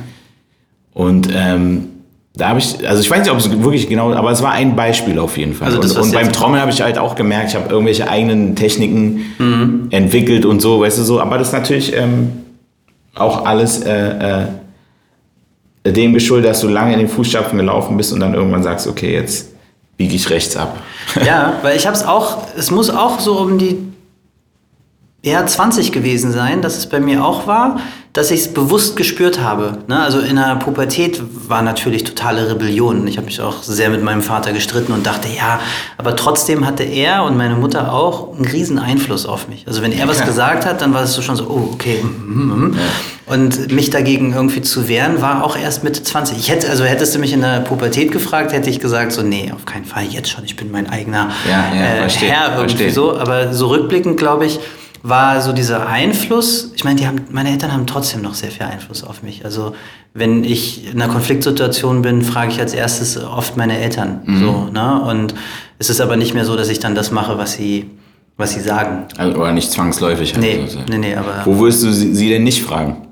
Und 0.95 1.29
ähm, 1.35 1.89
Da 2.35 2.51
habe 2.51 2.59
ich, 2.61 2.87
also 2.89 3.01
ich 3.01 3.11
weiß 3.11 3.21
nicht, 3.23 3.31
ob 3.31 3.39
es 3.39 3.51
wirklich 3.63 3.89
genau, 3.89 4.13
aber 4.13 4.31
es 4.31 4.43
war 4.43 4.53
ein 4.53 4.77
Beispiel 4.77 5.19
auf 5.19 5.37
jeden 5.39 5.55
Fall. 5.55 5.69
Also 5.69 5.81
das, 5.81 5.93
und 5.97 6.03
und 6.03 6.13
beim 6.13 6.33
Trommeln 6.33 6.61
habe 6.61 6.71
ich 6.71 6.81
halt 6.83 6.97
auch 6.99 7.15
gemerkt, 7.17 7.51
ich 7.51 7.57
habe 7.57 7.69
irgendwelche 7.71 8.09
eigenen 8.09 8.55
Techniken 8.55 9.25
Mhm. 9.39 9.87
entwickelt 9.91 10.45
und 10.45 10.61
so, 10.63 10.81
weißt 10.81 10.99
du 10.99 11.03
so. 11.03 11.21
Aber 11.21 11.39
das 11.39 11.49
ist 11.49 11.53
natürlich 11.53 11.97
ähm, 11.97 12.31
auch 13.15 13.45
alles 13.45 13.83
äh, 13.83 14.43
äh, 14.43 14.47
dem 15.93 16.15
geschuldet, 16.15 16.51
dass 16.51 16.61
du 16.61 16.69
lange 16.69 16.93
in 16.93 16.99
den 16.99 17.09
Fußstapfen 17.09 17.59
gelaufen 17.59 17.97
bist 17.97 18.13
und 18.13 18.21
dann 18.21 18.35
irgendwann 18.35 18.63
sagst, 18.63 18.87
okay, 18.87 19.13
jetzt 19.13 19.49
biege 19.97 20.15
ich 20.15 20.31
rechts 20.31 20.57
ab. 20.57 20.79
Ja, 21.25 21.55
weil 21.63 21.77
ich 21.77 21.87
habe 21.87 21.97
es 21.97 22.05
auch, 22.05 22.39
es 22.57 22.71
muss 22.71 22.91
auch 22.91 23.21
so 23.21 23.39
um 23.39 23.59
die 23.59 23.79
ja, 25.23 25.45
20 25.45 25.91
gewesen 25.91 26.31
sein, 26.31 26.63
dass 26.63 26.79
es 26.79 26.89
bei 26.89 27.01
mir 27.01 27.25
auch 27.25 27.49
war, 27.49 27.81
dass 28.13 28.31
ich 28.31 28.41
es 28.41 28.55
bewusst 28.55 28.97
gespürt 28.97 29.41
habe. 29.41 29.79
Ne? 29.89 30.01
Also 30.01 30.21
in 30.21 30.37
der 30.37 30.57
Pubertät 30.57 31.21
war 31.49 31.63
natürlich 31.63 32.05
totale 32.05 32.49
Rebellion. 32.49 33.07
Ich 33.09 33.17
habe 33.17 33.27
mich 33.27 33.41
auch 33.41 33.63
sehr 33.63 33.91
mit 33.91 34.03
meinem 34.03 34.23
Vater 34.23 34.53
gestritten 34.53 34.93
und 34.93 35.07
dachte, 35.07 35.29
ja, 35.29 35.61
aber 35.99 36.15
trotzdem 36.15 36.67
hatte 36.67 36.85
er 36.85 37.25
und 37.25 37.37
meine 37.37 37.57
Mutter 37.57 37.93
auch 37.93 38.35
einen 38.35 38.47
riesen 38.47 38.79
Einfluss 38.79 39.27
auf 39.27 39.49
mich. 39.49 39.67
Also 39.67 39.83
wenn 39.83 39.93
er 39.93 40.07
was 40.09 40.25
gesagt 40.25 40.65
hat, 40.65 40.81
dann 40.83 40.95
war 40.95 41.03
es 41.03 41.15
so 41.15 41.23
schon 41.23 41.35
so, 41.37 41.49
oh, 41.49 41.71
okay. 41.75 42.03
mm, 42.03 42.35
mm, 42.35 42.65
mm. 42.69 42.77
Und 43.27 43.73
mich 43.73 43.91
dagegen 43.91 44.33
irgendwie 44.33 44.63
zu 44.63 44.89
wehren, 44.89 45.21
war 45.21 45.45
auch 45.45 45.57
erst 45.57 45.85
Mitte 45.85 46.03
20. 46.03 46.39
Ich 46.39 46.49
hätte, 46.49 46.71
also 46.71 46.85
hättest 46.85 47.15
du 47.15 47.19
mich 47.19 47.33
in 47.33 47.41
der 47.43 47.61
Pubertät 47.61 48.11
gefragt, 48.13 48.53
hätte 48.53 48.71
ich 48.71 48.81
gesagt, 48.81 49.13
so, 49.13 49.23
nee, 49.23 49.53
auf 49.55 49.67
keinen 49.67 49.85
Fall, 49.85 50.05
jetzt 50.05 50.31
schon, 50.31 50.45
ich 50.45 50.57
bin 50.57 50.71
mein 50.71 50.89
eigener 50.89 51.31
Ja, 51.49 51.75
ja, 51.75 51.83
äh, 51.83 51.99
verstehe, 51.99 52.31
Herr 52.31 52.57
irgendwie 52.57 52.85
verstehe. 52.85 52.93
so. 52.93 53.19
Aber 53.19 53.53
so 53.53 53.67
rückblickend, 53.67 54.17
glaube 54.17 54.47
ich, 54.47 54.61
war 55.09 55.41
so 55.41 55.53
dieser 55.53 55.87
Einfluss, 55.89 56.73
ich 56.75 56.85
meine, 56.85 56.99
die 57.01 57.07
haben, 57.07 57.21
meine 57.31 57.51
Eltern 57.51 57.73
haben 57.73 57.87
trotzdem 57.87 58.23
noch 58.23 58.35
sehr 58.35 58.51
viel 58.51 58.67
Einfluss 58.67 59.05
auf 59.05 59.23
mich. 59.23 59.45
Also 59.45 59.75
wenn 60.15 60.45
ich 60.45 60.93
in 60.93 61.01
einer 61.01 61.13
Konfliktsituation 61.13 62.03
bin, 62.03 62.23
frage 62.23 62.53
ich 62.53 62.61
als 62.61 62.75
erstes 62.75 63.23
oft 63.23 63.57
meine 63.57 63.79
Eltern. 63.79 64.21
Mhm. 64.25 64.41
So, 64.41 64.65
ne? 64.73 65.03
Und 65.03 65.35
es 65.79 65.91
ist 65.91 66.01
aber 66.01 66.17
nicht 66.17 66.35
mehr 66.35 66.45
so, 66.45 66.57
dass 66.57 66.69
ich 66.69 66.79
dann 66.79 66.95
das 66.95 67.11
mache, 67.11 67.39
was 67.39 67.55
sie, 67.55 67.91
was 68.37 68.55
sie 68.55 68.61
sagen. 68.61 69.07
Also, 69.17 69.39
oder 69.39 69.53
nicht 69.53 69.71
zwangsläufig. 69.71 70.35
halt 70.35 70.43
Nee, 70.43 70.67
so. 70.67 70.81
nee, 70.89 70.99
nee, 70.99 71.15
aber. 71.15 71.43
Wo 71.45 71.59
würdest 71.59 71.83
du 71.85 71.93
sie, 71.93 72.15
sie 72.15 72.29
denn 72.31 72.45
nicht 72.45 72.63
fragen? 72.63 73.09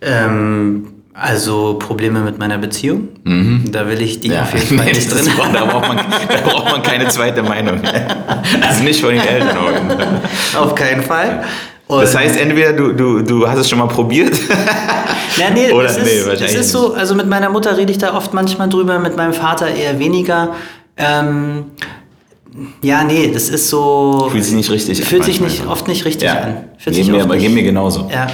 Ähm, 0.00 0.91
also 1.14 1.74
Probleme 1.78 2.20
mit 2.20 2.38
meiner 2.38 2.58
Beziehung. 2.58 3.08
Da 3.70 3.86
will 3.88 4.00
ich 4.00 4.20
die 4.20 4.32
auf 4.36 4.52
jeden 4.54 4.66
Fall 4.78 4.86
Nee, 4.86 4.92
nicht 4.92 5.12
drin 5.12 5.28
braucht- 5.36 5.54
da, 5.54 5.64
braucht 5.64 5.88
man, 5.88 5.96
da 5.96 6.40
braucht 6.48 6.70
man 6.70 6.82
keine 6.82 7.08
zweite 7.08 7.42
Meinung. 7.42 7.80
Also 8.60 8.82
nicht 8.82 9.00
von 9.00 9.10
den 9.10 9.20
Eltern. 9.26 9.56
auf 10.58 10.74
keinen 10.74 11.02
Fall. 11.02 11.44
Und 11.88 12.00
Das 12.02 12.16
heißt, 12.16 12.40
entweder 12.40 12.72
du, 12.72 12.92
du, 12.92 13.22
du 13.22 13.46
hast 13.46 13.58
es 13.58 13.68
schon 13.68 13.78
mal 13.78 13.88
probiert. 13.88 14.32
Ja, 15.38 15.48
nee, 15.48 15.70
Oder- 15.72 15.90
nee, 15.94 16.00
ist, 16.00 16.18
das 16.20 16.26
wahrscheinlich 16.26 16.54
ist 16.60 16.70
so, 16.72 16.92
also 16.92 17.14
mit 17.14 17.26
meiner 17.26 17.48
Mutter 17.48 17.74
rede 17.78 17.90
ich 17.90 17.96
da 17.96 18.14
oft 18.14 18.34
manchmal 18.34 18.68
drüber, 18.68 18.98
mit 18.98 19.16
meinem 19.16 19.32
Vater 19.32 19.66
eher 19.66 19.98
weniger. 19.98 20.50
Ähm, 20.98 21.64
ja, 22.82 23.02
nee, 23.02 23.30
das 23.32 23.48
ist 23.48 23.70
so. 23.70 24.28
Fühlt 24.30 24.44
sich 24.44 24.52
nicht 24.52 24.70
richtig 24.70 25.00
an 25.00 25.06
Fühlt 25.06 25.24
sich 25.24 25.40
nicht, 25.40 25.66
oft 25.66 25.88
nicht 25.88 26.04
richtig 26.04 26.28
ja, 26.28 26.34
an. 26.38 26.64
Fühlt 26.76 26.96
geht 26.96 27.08
mir, 27.08 27.22
aber 27.22 27.38
geht 27.38 27.50
mir 27.54 27.62
genauso. 27.62 28.10
Ja. 28.12 28.26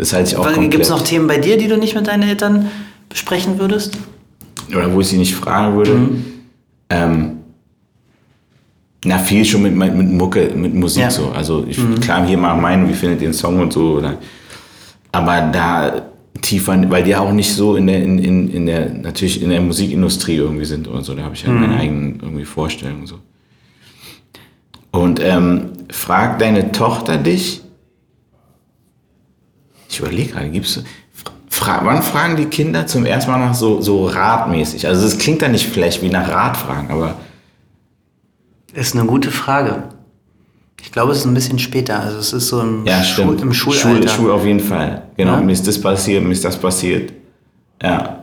Das 0.00 0.14
halte 0.14 0.30
ich 0.30 0.36
auch 0.36 0.44
komplett. 0.46 0.70
Gibt 0.70 0.84
es 0.84 0.88
noch 0.88 1.02
Themen 1.02 1.26
bei 1.26 1.36
dir, 1.36 1.58
die 1.58 1.68
du 1.68 1.76
nicht 1.76 1.94
mit 1.94 2.06
deinen 2.06 2.22
Eltern 2.22 2.70
besprechen 3.10 3.58
würdest? 3.58 3.98
Oder 4.74 4.90
wo 4.94 5.02
ich 5.02 5.08
sie 5.08 5.18
nicht 5.18 5.34
fragen 5.34 5.76
würde. 5.76 5.92
Mhm. 5.92 6.24
Ähm, 6.88 7.32
na, 9.04 9.18
viel 9.18 9.44
schon 9.44 9.60
mit, 9.62 9.76
mit 9.76 10.10
Mucke, 10.10 10.52
mit 10.54 10.72
Musik 10.74 11.02
Ja. 11.02 11.08
Mhm. 11.08 11.12
so. 11.12 11.28
Also 11.32 11.66
ich, 11.68 11.78
klar, 12.00 12.26
hier 12.26 12.38
mal 12.38 12.54
meinen, 12.54 12.88
wie 12.88 12.94
findet 12.94 13.20
ihr 13.20 13.28
den 13.28 13.34
Song 13.34 13.60
und 13.60 13.74
so. 13.74 13.98
Oder, 13.98 14.16
aber 15.12 15.42
da 15.52 16.02
tiefer, 16.40 16.82
weil 16.90 17.02
die 17.04 17.14
auch 17.14 17.32
nicht 17.32 17.52
so 17.52 17.76
in 17.76 17.86
der, 17.86 18.02
in, 18.02 18.18
in, 18.18 18.50
in 18.50 18.64
der, 18.64 18.88
natürlich 18.88 19.42
in 19.42 19.50
der 19.50 19.60
Musikindustrie 19.60 20.36
irgendwie 20.36 20.64
sind 20.64 20.88
oder 20.88 21.02
so. 21.04 21.14
Da 21.14 21.24
habe 21.24 21.34
ich 21.34 21.44
halt 21.46 21.54
Mhm. 21.54 21.60
meine 21.60 21.76
eigenen 21.76 22.20
irgendwie 22.22 22.46
Vorstellungen 22.46 23.06
so. 23.06 23.16
Und 24.92 25.20
ähm, 25.22 25.66
frag 25.90 26.38
deine 26.38 26.72
Tochter 26.72 27.18
dich, 27.18 27.60
ich 29.90 29.98
überlege 29.98 30.32
gerade, 30.32 30.48
gibt's 30.50 30.82
fra 31.48 31.80
wann 31.84 32.02
fragen 32.02 32.36
die 32.36 32.44
Kinder 32.46 32.86
zum 32.86 33.04
ersten 33.04 33.30
Mal 33.30 33.38
nach 33.38 33.54
so, 33.54 33.80
so 33.82 34.06
ratmäßig? 34.06 34.86
Also 34.86 35.04
es 35.06 35.18
klingt 35.18 35.42
dann 35.42 35.50
nicht 35.52 35.66
vielleicht 35.68 36.00
wie 36.02 36.08
nach 36.08 36.28
Ratfragen, 36.28 36.90
aber 36.90 37.16
Ist 38.72 38.94
eine 38.94 39.04
gute 39.04 39.30
Frage. 39.30 39.82
Ich 40.82 40.92
glaube, 40.92 41.12
es 41.12 41.18
ist 41.18 41.26
ein 41.26 41.34
bisschen 41.34 41.58
später. 41.58 42.00
Also 42.00 42.18
es 42.18 42.32
ist 42.32 42.48
so 42.48 42.60
im, 42.60 42.86
ja, 42.86 43.02
Schul, 43.02 43.38
im 43.40 43.52
Schul, 43.52 43.74
Schulalter. 43.74 44.08
Schul 44.08 44.30
auf 44.30 44.46
jeden 44.46 44.60
Fall. 44.60 45.02
Genau, 45.16 45.32
Ja. 45.34 45.40
mir 45.40 45.52
ist 45.52 45.66
das 45.66 45.78
passiert, 45.80 46.22
mir 46.22 46.30
ist 46.32 46.44
das 46.44 46.56
passiert. 46.56 47.12
Ja. 47.82 48.19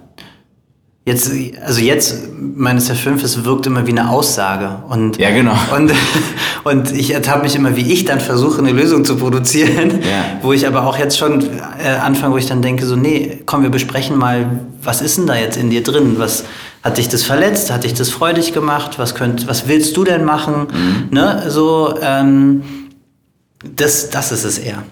Jetzt, 1.08 1.32
also 1.66 1.80
jetzt, 1.80 2.38
meines 2.38 2.92
fünf, 2.92 3.24
es 3.24 3.46
wirkt 3.46 3.66
immer 3.66 3.88
wie 3.88 3.92
eine 3.92 4.10
Aussage. 4.10 4.84
Und, 4.90 5.18
Ja, 5.18 5.32
genau. 5.32 5.54
Und, 5.74 5.94
und 6.66 6.92
ich 6.92 7.14
ertappe 7.14 7.44
mich 7.44 7.56
immer, 7.56 7.78
wie 7.78 7.94
ich 7.94 8.04
dann 8.04 8.20
versuche, 8.20 8.60
eine 8.60 8.74
Lösung 8.74 9.06
zu 9.06 9.16
produzieren. 9.16 10.02
Ja. 10.02 10.40
Wo 10.42 10.52
ich 10.52 10.68
aber 10.68 10.86
auch 10.86 10.98
jetzt 10.98 11.18
schon 11.18 11.44
äh, 11.82 11.88
anfange, 12.04 12.34
wo 12.34 12.38
ich 12.38 12.48
dann 12.48 12.62
denke, 12.62 12.86
so, 12.86 12.98
nee, 12.98 13.42
komm, 13.46 13.64
wir 13.64 13.70
besprechen 13.70 14.18
mal, 14.18 14.60
was 14.84 15.02
ist 15.02 15.18
denn 15.18 15.28
da 15.28 15.38
jetzt 15.38 15.56
in 15.56 15.70
dir 15.70 15.82
drin? 15.82 16.16
Was 16.18 16.44
hat 16.84 16.98
dich 16.98 17.08
das 17.08 17.24
verletzt? 17.24 17.72
Hat 17.72 17.86
dich 17.86 17.94
das 17.94 18.10
freudig 18.10 18.52
gemacht? 18.52 19.00
Was, 19.00 19.16
könnt, 19.16 19.48
was 19.48 19.70
willst 19.70 19.96
du 19.96 20.04
denn 20.04 20.26
machen? 20.26 20.68
Mhm. 20.74 21.08
Ne? 21.12 21.46
So, 21.48 21.96
ähm, 22.02 22.64
das, 23.78 24.10
das 24.10 24.34
ist 24.34 24.44
es 24.44 24.58
eher. 24.58 24.84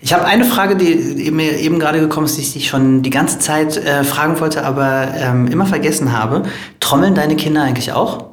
Ich 0.00 0.12
habe 0.14 0.24
eine 0.24 0.44
Frage, 0.44 0.76
die 0.76 1.30
mir 1.30 1.58
eben 1.58 1.78
gerade 1.78 2.00
gekommen 2.00 2.26
ist, 2.26 2.36
die 2.38 2.58
ich 2.58 2.68
schon 2.68 3.02
die 3.02 3.10
ganze 3.10 3.38
Zeit 3.38 3.76
äh, 3.76 4.02
fragen 4.04 4.40
wollte, 4.40 4.64
aber 4.64 5.08
ähm, 5.16 5.46
immer 5.48 5.66
vergessen 5.66 6.12
habe. 6.12 6.44
Trommeln 6.80 7.14
deine 7.14 7.36
Kinder 7.36 7.62
eigentlich 7.62 7.92
auch? 7.92 8.26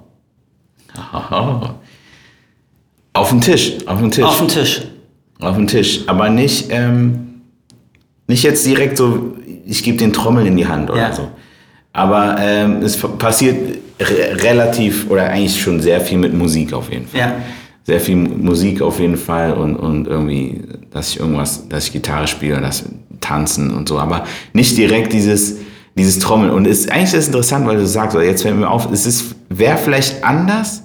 Aha. 0.95 1.75
Auf 3.13 3.29
den 3.29 3.41
Tisch, 3.41 3.77
auf 3.87 3.99
den 3.99 4.11
Tisch. 4.11 4.23
Auf 4.23 4.37
dem 4.37 4.47
Tisch. 4.47 4.81
Auf 5.39 5.55
den 5.55 5.65
Tisch. 5.65 6.01
Aber 6.05 6.29
nicht, 6.29 6.67
ähm, 6.69 7.41
nicht 8.27 8.43
jetzt 8.43 8.63
direkt 8.63 8.95
so, 8.97 9.35
ich 9.65 9.81
gebe 9.81 9.97
den 9.97 10.13
Trommel 10.13 10.45
in 10.45 10.55
die 10.55 10.67
Hand 10.67 10.91
oder 10.91 11.01
Ja. 11.01 11.13
so. 11.13 11.27
Aber 11.93 12.35
ähm, 12.39 12.83
es 12.83 12.95
passiert 12.95 13.79
re 13.99 14.43
relativ 14.43 15.09
oder 15.09 15.23
eigentlich 15.31 15.59
schon 15.59 15.79
sehr 15.81 15.99
viel 15.99 16.19
mit 16.19 16.31
Musik 16.35 16.73
auf 16.73 16.91
jeden 16.91 17.07
Fall. 17.07 17.19
Ja. 17.19 17.35
Sehr 17.85 17.99
viel 17.99 18.15
Musik 18.17 18.83
auf 18.83 18.99
jeden 18.99 19.17
Fall 19.17 19.53
und, 19.53 19.75
und 19.77 20.05
irgendwie, 20.05 20.61
dass 20.97 21.09
ich 21.09 21.19
irgendwas, 21.19 21.67
dass 21.69 21.85
ich 21.85 21.93
Gitarre 21.93 22.27
spiele, 22.27 22.59
das 22.59 22.83
Tanzen 23.21 23.71
und 23.73 23.87
so. 23.87 23.99
Aber 23.99 24.25
nicht 24.53 24.77
direkt 24.77 25.13
dieses, 25.13 25.55
dieses 25.95 26.19
Trommeln. 26.19 26.51
Und 26.51 26.67
es, 26.67 26.89
eigentlich 26.89 27.05
ist 27.13 27.13
es 27.13 27.27
interessant, 27.27 27.65
weil 27.67 27.77
du 27.77 27.87
sagst, 27.87 28.15
jetzt 28.17 28.41
fällt 28.41 28.55
mir 28.57 28.69
auf, 28.69 28.91
es 28.91 29.05
ist, 29.05 29.35
wäre 29.49 29.77
vielleicht 29.77 30.23
anders, 30.23 30.83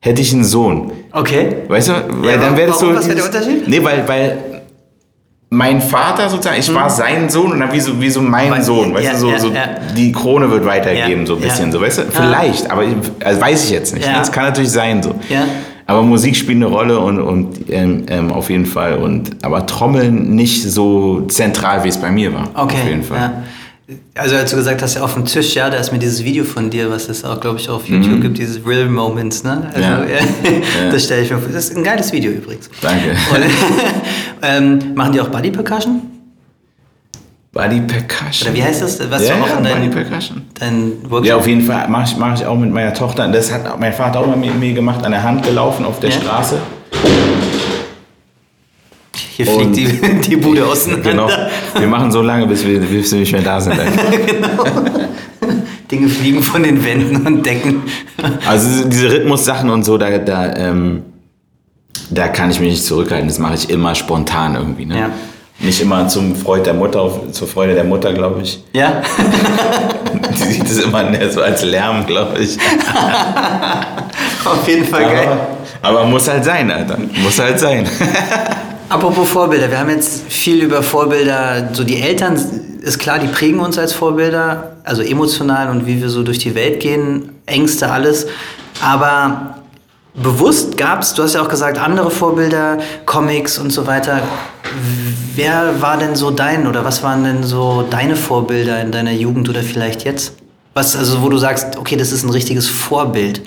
hätte 0.00 0.20
ich 0.20 0.32
einen 0.34 0.44
Sohn. 0.44 0.92
Okay. 1.12 1.56
Weißt 1.68 1.88
du, 1.88 1.92
weil 2.22 2.32
Ja, 2.34 2.40
dann 2.40 2.56
wäre 2.56 2.68
das 2.68 2.78
so. 2.80 2.94
Was 2.94 3.06
wäre 3.06 3.16
der 3.16 3.24
Unterschied? 3.26 3.68
Nee, 3.68 3.82
weil, 3.82 4.06
weil 4.08 4.38
mein 5.50 5.80
Vater 5.80 6.28
sozusagen, 6.28 6.58
ich 6.58 6.74
war 6.74 6.90
sein 6.90 7.30
Sohn 7.30 7.52
und 7.52 7.60
dann 7.60 7.72
wie 7.72 7.80
so, 7.80 8.00
wie 8.00 8.10
so 8.10 8.20
mein 8.20 8.48
Mhm. 8.48 8.52
Weil- 8.54 8.62
Sohn, 8.62 8.94
weißt 8.94 9.04
ja, 9.06 9.12
du, 9.12 9.18
so, 9.18 9.30
ja, 9.30 9.38
so 9.38 9.50
die 9.96 10.10
Krone 10.12 10.50
wird 10.50 10.64
weitergeben, 10.66 11.26
so 11.26 11.36
ein 11.36 11.40
bisschen, 11.40 11.70
so, 11.70 11.80
weißt 11.80 11.98
du, 11.98 12.02
vielleicht, 12.10 12.70
aber 12.70 12.82
ich, 12.84 12.94
also 13.24 13.40
weiß 13.40 13.64
ich 13.64 13.70
jetzt 13.70 13.94
nicht. 13.94 14.06
Das 14.06 14.32
kann 14.32 14.44
natürlich 14.44 14.70
sein, 14.72 15.02
so. 15.02 15.14
Ja. 15.28 15.44
Aber 15.86 16.02
Musik 16.02 16.34
spielt 16.34 16.56
eine 16.56 16.66
Rolle 16.66 16.98
und, 16.98 17.20
und 17.20 17.70
ähm, 17.70 18.04
ähm, 18.08 18.32
auf 18.32 18.48
jeden 18.48 18.66
Fall. 18.66 18.96
Und, 18.98 19.44
aber 19.44 19.66
Trommeln 19.66 20.34
nicht 20.34 20.62
so 20.70 21.22
zentral, 21.28 21.84
wie 21.84 21.88
es 21.88 21.98
bei 21.98 22.10
mir 22.10 22.32
war. 22.32 22.48
Okay. 22.54 22.76
Auf 22.76 22.88
jeden 22.88 23.02
Fall. 23.02 23.18
Ja. 23.18 23.42
Also 24.14 24.36
als 24.36 24.50
du 24.50 24.56
gesagt 24.56 24.80
hast, 24.80 24.94
ja 24.94 25.02
auf 25.02 25.12
dem 25.12 25.26
Tisch, 25.26 25.54
ja, 25.54 25.68
da 25.68 25.76
ist 25.76 25.92
mir 25.92 25.98
dieses 25.98 26.24
Video 26.24 26.44
von 26.44 26.70
dir, 26.70 26.90
was 26.90 27.10
es 27.10 27.22
auch, 27.22 27.38
glaube 27.38 27.58
ich, 27.58 27.68
auf 27.68 27.86
YouTube 27.86 28.22
gibt, 28.22 28.38
dieses 28.38 28.66
Real 28.66 28.86
Moments, 28.88 29.44
ne? 29.44 29.70
Also, 29.74 29.88
Mhm. 29.88 30.08
Ja. 30.84 30.90
Das 30.90 31.04
stelle 31.04 31.22
ich 31.22 31.30
mir 31.30 31.38
vor. 31.38 31.52
Das 31.52 31.68
ist 31.68 31.76
ein 31.76 31.84
geiles 31.84 32.10
Video 32.12 32.32
übrigens. 32.32 32.70
Danke. 32.80 33.10
Und, 33.10 33.44
ähm, 34.42 34.94
machen 34.94 35.12
die 35.12 35.20
auch 35.20 35.28
Body 35.28 35.50
Percussion? 35.50 36.00
Body 37.54 37.80
Percussion. 37.82 38.48
Oder 38.50 38.58
wie 38.58 38.64
heißt 38.64 38.82
das? 38.82 38.98
Was 39.10 39.28
ja, 39.28 39.36
du 39.36 39.42
auch 39.44 39.48
ja, 39.48 39.74
Body 39.74 39.88
Percussion. 39.88 40.42
dein 40.58 40.92
Workshop? 41.04 41.24
Ja, 41.24 41.36
auf 41.36 41.46
jeden 41.46 41.62
Fall 41.62 41.88
mache 41.88 42.04
ich, 42.10 42.16
mach 42.18 42.34
ich 42.34 42.44
auch 42.44 42.56
mit 42.58 42.72
meiner 42.72 42.92
Tochter. 42.92 43.28
Das 43.28 43.52
hat 43.52 43.78
mein 43.78 43.92
Vater 43.92 44.20
auch 44.20 44.26
mal 44.26 44.36
mit 44.36 44.58
mir 44.58 44.72
gemacht, 44.74 45.04
an 45.04 45.12
der 45.12 45.22
Hand 45.22 45.44
gelaufen 45.44 45.86
auf 45.86 46.00
der 46.00 46.10
Ja. 46.10 46.16
Straße. 46.20 46.58
Hier 49.36 49.46
fliegt 49.46 49.66
Und- 49.66 49.76
die, 49.76 50.20
die 50.30 50.36
Bude 50.36 50.64
auseinander. 50.66 51.10
Genau. 51.10 51.28
Wir 51.78 51.86
machen 51.86 52.10
so 52.10 52.22
lange, 52.22 52.46
bis 52.46 52.66
wir, 52.66 52.80
bis 52.80 53.12
wir 53.12 53.20
nicht 53.20 53.32
mehr 53.32 53.42
da 53.42 53.60
sind. 53.60 53.76
Dinge 55.90 56.08
fliegen 56.08 56.42
von 56.42 56.62
den 56.62 56.82
Wänden 56.84 57.26
und 57.26 57.44
Decken. 57.44 57.82
Also 58.46 58.88
diese 58.88 59.12
Rhythmus-Sachen 59.12 59.70
und 59.70 59.84
so, 59.84 59.98
da, 59.98 60.18
da, 60.18 60.54
ähm, 60.56 61.02
da 62.10 62.28
kann 62.28 62.50
ich 62.50 62.58
mich 62.58 62.70
nicht 62.70 62.84
zurückhalten. 62.84 63.28
Das 63.28 63.38
mache 63.38 63.54
ich 63.54 63.70
immer 63.70 63.94
spontan 63.94 64.54
irgendwie. 64.56 64.86
Ne? 64.86 64.98
Ja. 64.98 65.10
Nicht 65.64 65.80
immer 65.80 66.06
zum 66.08 66.36
Freude 66.36 66.64
der 66.64 66.74
Mutter, 66.74 67.10
zur 67.32 67.48
Freude 67.48 67.74
der 67.74 67.84
Mutter, 67.84 68.12
glaube 68.12 68.42
ich. 68.42 68.62
Ja? 68.74 69.02
Die 70.30 70.52
sieht 70.52 70.64
es 70.64 70.78
immer 70.78 71.04
mehr 71.04 71.30
so 71.30 71.40
als 71.40 71.64
Lärm, 71.64 72.06
glaube 72.06 72.38
ich. 72.38 72.58
Auf 74.44 74.68
jeden 74.68 74.84
Fall 74.84 75.04
geil. 75.04 75.38
Aber, 75.80 76.00
aber 76.00 76.08
muss 76.08 76.28
halt 76.28 76.44
sein, 76.44 76.70
Alter. 76.70 76.98
Muss 77.22 77.38
halt 77.38 77.58
sein. 77.58 77.88
Apropos 78.90 79.28
Vorbilder, 79.28 79.70
wir 79.70 79.78
haben 79.78 79.88
jetzt 79.88 80.24
viel 80.28 80.62
über 80.62 80.82
Vorbilder, 80.82 81.70
so 81.72 81.82
die 81.82 82.00
Eltern, 82.00 82.38
ist 82.82 82.98
klar, 82.98 83.18
die 83.18 83.26
prägen 83.28 83.60
uns 83.60 83.78
als 83.78 83.94
Vorbilder, 83.94 84.76
also 84.84 85.00
emotional 85.00 85.70
und 85.70 85.86
wie 85.86 86.00
wir 86.02 86.10
so 86.10 86.22
durch 86.22 86.38
die 86.38 86.54
Welt 86.54 86.80
gehen, 86.80 87.30
Ängste, 87.46 87.90
alles. 87.90 88.26
Aber 88.82 89.63
bewusst 90.14 90.76
gab 90.76 91.02
es, 91.02 91.14
du 91.14 91.22
hast 91.22 91.34
ja 91.34 91.42
auch 91.42 91.48
gesagt, 91.48 91.78
andere 91.78 92.10
Vorbilder, 92.10 92.78
Comics 93.04 93.58
und 93.58 93.70
so 93.70 93.86
weiter. 93.86 94.22
Wer 95.34 95.80
war 95.80 95.98
denn 95.98 96.14
so 96.16 96.30
dein 96.30 96.66
oder 96.66 96.84
was 96.84 97.02
waren 97.02 97.24
denn 97.24 97.42
so 97.42 97.84
deine 97.88 98.16
Vorbilder 98.16 98.80
in 98.80 98.92
deiner 98.92 99.12
Jugend 99.12 99.48
oder 99.48 99.62
vielleicht 99.62 100.04
jetzt? 100.04 100.36
Was, 100.74 100.96
also 100.96 101.22
wo 101.22 101.28
du 101.28 101.38
sagst, 101.38 101.76
okay, 101.76 101.96
das 101.96 102.12
ist 102.12 102.24
ein 102.24 102.30
richtiges 102.30 102.68
Vorbild. 102.68 103.42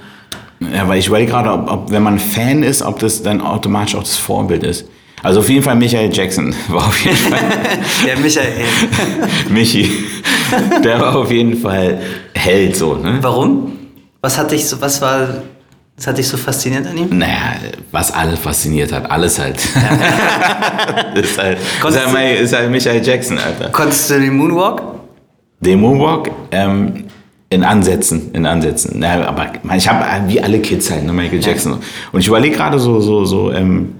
Ja, 0.60 0.88
weil 0.88 1.00
ich 1.00 1.08
überlege 1.08 1.32
gerade, 1.32 1.52
ob, 1.52 1.72
ob, 1.72 1.92
wenn 1.92 2.04
man 2.04 2.20
Fan 2.20 2.64
ist, 2.64 2.82
ob 2.82 3.00
das 3.00 3.22
dann 3.22 3.42
automatisch 3.42 3.96
auch 3.96 4.04
das 4.04 4.18
Vorbild 4.18 4.64
ist. 4.64 4.86
Also 5.24 5.40
auf 5.40 5.50
jeden 5.50 5.64
Fall 5.64 5.76
Michael 5.76 6.14
Jackson 6.14 6.56
war 6.68 6.88
auf 6.88 7.00
jeden 7.04 7.18
Fall. 7.18 7.40
Der 8.06 8.18
Michael. 8.18 8.66
Michi. 9.50 9.90
Der 10.84 11.00
war 11.00 11.16
auf 11.16 11.32
jeden 11.32 11.58
Fall 11.58 12.02
Held 12.34 12.76
so. 12.76 12.96
Ne? 12.96 13.18
Warum? 13.22 13.74
Was 14.22 14.38
hat 14.38 14.52
dich 14.52 14.68
so, 14.68 14.80
was 14.80 15.02
war, 15.02 15.44
was 15.98 16.06
hat 16.06 16.18
dich 16.20 16.28
so 16.28 16.38
fasziniert 16.38 16.86
an 16.86 16.96
ihm? 16.96 17.18
Naja, 17.18 17.56
was 17.92 18.12
alles 18.12 18.40
fasziniert 18.40 18.92
hat, 18.92 19.10
alles 19.10 19.40
halt. 19.40 19.56
ist, 21.16 21.38
halt 21.40 21.58
ist, 21.58 22.14
halt 22.14 22.40
ist 22.40 22.54
halt 22.54 22.70
Michael 22.70 23.04
Jackson, 23.04 23.40
Alter. 23.40 23.70
Konntest 23.70 24.12
du 24.12 24.20
den 24.20 24.38
Moonwalk? 24.38 24.82
Den 25.60 25.82
Moonwalk? 25.82 26.30
Ähm, 26.52 27.06
in 27.50 27.64
Ansätzen, 27.64 28.32
in 28.34 28.46
Ansätzen. 28.46 29.00
Na, 29.00 29.26
aber 29.26 29.54
ich 29.76 29.88
habe 29.90 30.30
wie 30.30 30.40
alle 30.40 30.60
Kids 30.60 30.92
halt, 30.92 31.04
ne, 31.04 31.14
Michael 31.14 31.44
Jackson. 31.44 31.74
Ja. 31.74 31.80
Und 32.12 32.20
ich 32.20 32.28
überlege 32.28 32.56
gerade 32.56 32.78
so, 32.78 33.00
so, 33.02 33.26
so 33.26 33.52
ähm, 33.52 33.96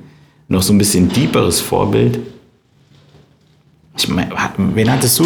noch 0.50 0.62
so 0.62 0.74
ein 0.74 0.78
bisschen 0.78 1.10
deeperes 1.10 1.60
Vorbild. 1.60 2.20
Ich 3.98 4.08
mein, 4.08 4.32
wen 4.58 4.92
hattest 4.92 5.18
du? 5.18 5.26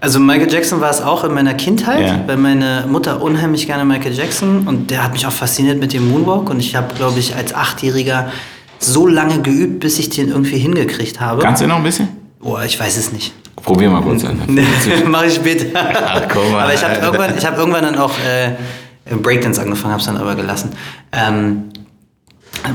Also 0.00 0.18
Michael 0.18 0.50
Jackson 0.50 0.80
war 0.80 0.90
es 0.90 1.02
auch 1.02 1.24
in 1.24 1.34
meiner 1.34 1.52
Kindheit, 1.52 2.06
ja. 2.06 2.22
weil 2.26 2.38
meine 2.38 2.86
Mutter 2.88 3.22
unheimlich 3.22 3.66
gerne 3.66 3.84
Michael 3.84 4.14
Jackson 4.14 4.66
und 4.66 4.90
der 4.90 5.04
hat 5.04 5.12
mich 5.12 5.26
auch 5.26 5.32
fasziniert 5.32 5.78
mit 5.78 5.92
dem 5.92 6.08
Moonwalk 6.08 6.48
und 6.48 6.58
ich 6.58 6.74
habe, 6.74 6.94
glaube 6.94 7.18
ich, 7.18 7.36
als 7.36 7.54
Achtjähriger 7.54 8.30
so 8.78 9.06
lange 9.06 9.42
geübt, 9.42 9.80
bis 9.80 9.98
ich 9.98 10.08
den 10.08 10.30
irgendwie 10.30 10.56
hingekriegt 10.56 11.20
habe. 11.20 11.42
Kannst 11.42 11.60
du 11.60 11.66
noch 11.66 11.76
ein 11.76 11.82
bisschen? 11.82 12.08
Oh, 12.40 12.56
ich 12.64 12.80
weiß 12.80 12.96
es 12.96 13.12
nicht. 13.12 13.34
Probier 13.56 13.90
mal 13.90 14.00
kurz 14.00 14.24
an. 14.24 14.40
Mach 15.06 15.24
ich 15.24 15.34
später. 15.34 15.66
Ach, 15.74 16.22
komm 16.32 16.50
mal. 16.52 16.64
Aber 16.64 16.74
ich 16.74 16.82
habe 16.82 16.94
irgendwann, 16.96 17.36
hab 17.36 17.58
irgendwann 17.58 17.82
dann 17.82 17.98
auch 17.98 18.12
äh, 18.20 19.14
Breakdance 19.16 19.60
angefangen, 19.60 19.92
habe 19.92 20.00
es 20.00 20.06
dann 20.06 20.16
aber 20.16 20.34
gelassen. 20.34 20.70
Ähm, 21.12 21.64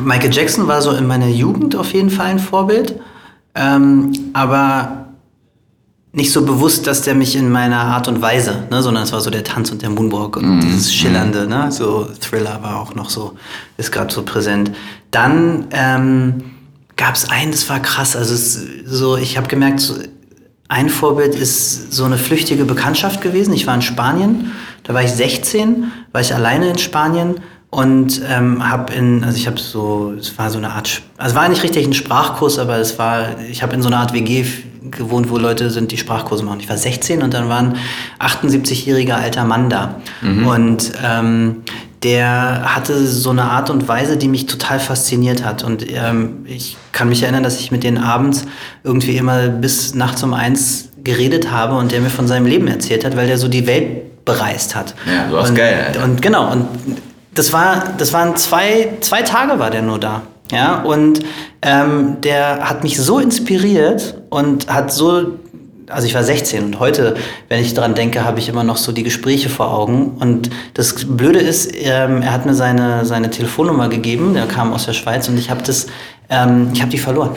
Michael 0.03 0.31
Jackson 0.31 0.67
war 0.67 0.81
so 0.81 0.91
in 0.91 1.07
meiner 1.07 1.27
Jugend 1.27 1.75
auf 1.75 1.93
jeden 1.93 2.11
Fall 2.11 2.27
ein 2.27 2.39
Vorbild, 2.39 2.99
ähm, 3.55 4.11
aber 4.33 5.04
nicht 6.15 6.31
so 6.31 6.45
bewusst, 6.45 6.87
dass 6.87 7.01
der 7.01 7.13
mich 7.13 7.35
in 7.35 7.51
meiner 7.51 7.81
Art 7.81 8.07
und 8.07 8.21
Weise, 8.21 8.63
ne, 8.71 8.81
sondern 8.81 9.03
es 9.03 9.11
war 9.11 9.19
so 9.19 9.29
der 9.29 9.43
Tanz 9.43 9.69
und 9.71 9.81
der 9.81 9.89
Moonwalk 9.89 10.37
und 10.37 10.57
mm, 10.57 10.61
dieses 10.61 10.93
Schillernde, 10.93 11.45
mm. 11.45 11.49
ne, 11.49 11.71
so 11.71 12.07
Thriller 12.21 12.63
war 12.63 12.79
auch 12.79 12.95
noch 12.95 13.09
so, 13.09 13.33
ist 13.77 13.91
gerade 13.91 14.13
so 14.13 14.23
präsent. 14.23 14.71
Dann 15.11 15.67
ähm, 15.71 16.43
gab 16.95 17.15
es 17.15 17.29
einen, 17.29 17.51
das 17.51 17.69
war 17.69 17.81
krass, 17.81 18.15
also 18.15 18.33
es, 18.33 18.57
so, 18.85 19.17
ich 19.17 19.35
habe 19.35 19.47
gemerkt, 19.47 19.81
so, 19.81 19.95
ein 20.69 20.89
Vorbild 20.89 21.35
ist 21.35 21.93
so 21.93 22.05
eine 22.05 22.17
flüchtige 22.17 22.65
Bekanntschaft 22.65 23.21
gewesen. 23.21 23.53
Ich 23.53 23.67
war 23.67 23.75
in 23.75 23.83
Spanien, 23.83 24.51
da 24.83 24.93
war 24.93 25.03
ich 25.03 25.11
16, 25.11 25.91
war 26.11 26.21
ich 26.21 26.33
alleine 26.33 26.69
in 26.69 26.77
Spanien 26.77 27.35
und 27.69 28.21
ähm, 28.27 28.67
habe 28.67 28.93
in, 28.93 29.23
also 29.23 29.37
ich 29.37 29.47
habe 29.47 29.59
so, 29.59 30.13
es 30.17 30.37
war 30.37 30.49
so 30.49 30.57
eine 30.59 30.71
Art, 30.71 31.01
also 31.17 31.31
es 31.31 31.35
war 31.35 31.49
nicht 31.49 31.61
richtig 31.61 31.85
ein 31.85 31.93
Sprachkurs, 31.93 32.57
aber 32.57 32.77
es 32.77 32.97
war, 32.97 33.37
ich 33.49 33.61
habe 33.61 33.75
in 33.75 33.81
so 33.81 33.89
einer 33.89 33.97
Art 33.97 34.13
WG 34.13 34.45
gewohnt, 34.91 35.29
wo 35.29 35.37
Leute 35.37 35.69
sind, 35.69 35.91
die 35.91 35.97
Sprachkurse 35.97 36.43
machen. 36.43 36.59
Ich 36.59 36.69
war 36.69 36.77
16 36.77 37.21
und 37.21 37.33
dann 37.33 37.49
war 37.49 37.59
ein 37.59 37.75
78-jähriger 38.19 39.15
alter 39.15 39.45
Mann 39.45 39.69
da. 39.69 40.01
Mhm. 40.21 40.47
Und 40.47 40.91
ähm, 41.03 41.63
der 42.03 42.75
hatte 42.75 43.05
so 43.07 43.31
eine 43.31 43.45
Art 43.45 43.69
und 43.69 43.87
Weise, 43.87 44.17
die 44.17 44.27
mich 44.27 44.45
total 44.45 44.79
fasziniert 44.79 45.43
hat. 45.43 45.63
Und 45.63 45.85
ähm, 45.91 46.45
ich 46.45 46.77
kann 46.91 47.09
mich 47.09 47.23
erinnern, 47.23 47.43
dass 47.43 47.59
ich 47.59 47.71
mit 47.71 47.83
denen 47.83 47.97
abends 47.97 48.45
irgendwie 48.83 49.17
immer 49.17 49.47
bis 49.47 49.95
nachts 49.95 50.21
um 50.21 50.33
eins 50.33 50.89
geredet 51.03 51.51
habe 51.51 51.75
und 51.75 51.91
der 51.91 52.01
mir 52.01 52.09
von 52.09 52.27
seinem 52.27 52.45
Leben 52.45 52.67
erzählt 52.67 53.05
hat, 53.05 53.15
weil 53.15 53.27
der 53.27 53.37
so 53.37 53.47
die 53.47 53.65
Welt 53.65 54.23
bereist 54.25 54.75
hat. 54.75 54.95
Ja, 55.05 55.27
du 55.27 55.33
warst 55.33 55.49
und, 55.49 55.55
geil. 55.55 55.83
Alter. 55.87 56.03
Und 56.03 56.21
genau, 56.21 56.51
und 56.51 56.67
das, 57.33 57.53
war, 57.53 57.93
das 57.97 58.13
waren 58.13 58.35
zwei, 58.35 58.89
zwei 59.01 59.21
Tage 59.21 59.57
war 59.59 59.69
der 59.69 59.81
nur 59.81 59.99
da. 59.99 60.23
Ja, 60.51 60.83
und 60.83 61.21
ähm, 61.61 62.17
der 62.21 62.69
hat 62.69 62.83
mich 62.83 62.97
so 62.97 63.19
inspiriert 63.19 64.21
und 64.29 64.67
hat 64.71 64.91
so, 64.91 65.37
also 65.89 66.07
ich 66.07 66.13
war 66.13 66.23
16 66.23 66.63
und 66.65 66.79
heute, 66.79 67.15
wenn 67.49 67.61
ich 67.61 67.73
daran 67.73 67.95
denke, 67.95 68.23
habe 68.23 68.39
ich 68.39 68.47
immer 68.47 68.63
noch 68.63 68.77
so 68.77 68.91
die 68.91 69.03
Gespräche 69.03 69.49
vor 69.49 69.73
Augen. 69.73 70.17
Und 70.19 70.49
das 70.75 70.93
Blöde 71.07 71.39
ist, 71.39 71.71
ähm, 71.73 72.21
er 72.21 72.31
hat 72.31 72.45
mir 72.45 72.53
seine, 72.53 73.05
seine 73.05 73.29
Telefonnummer 73.29 73.89
gegeben, 73.89 74.33
der 74.35 74.45
kam 74.45 74.73
aus 74.73 74.85
der 74.85 74.93
Schweiz 74.93 75.27
und 75.27 75.37
ich 75.37 75.49
habe 75.49 75.63
das, 75.63 75.87
ähm, 76.29 76.69
ich 76.73 76.81
habe 76.81 76.91
die 76.91 76.99
verloren. 76.99 77.31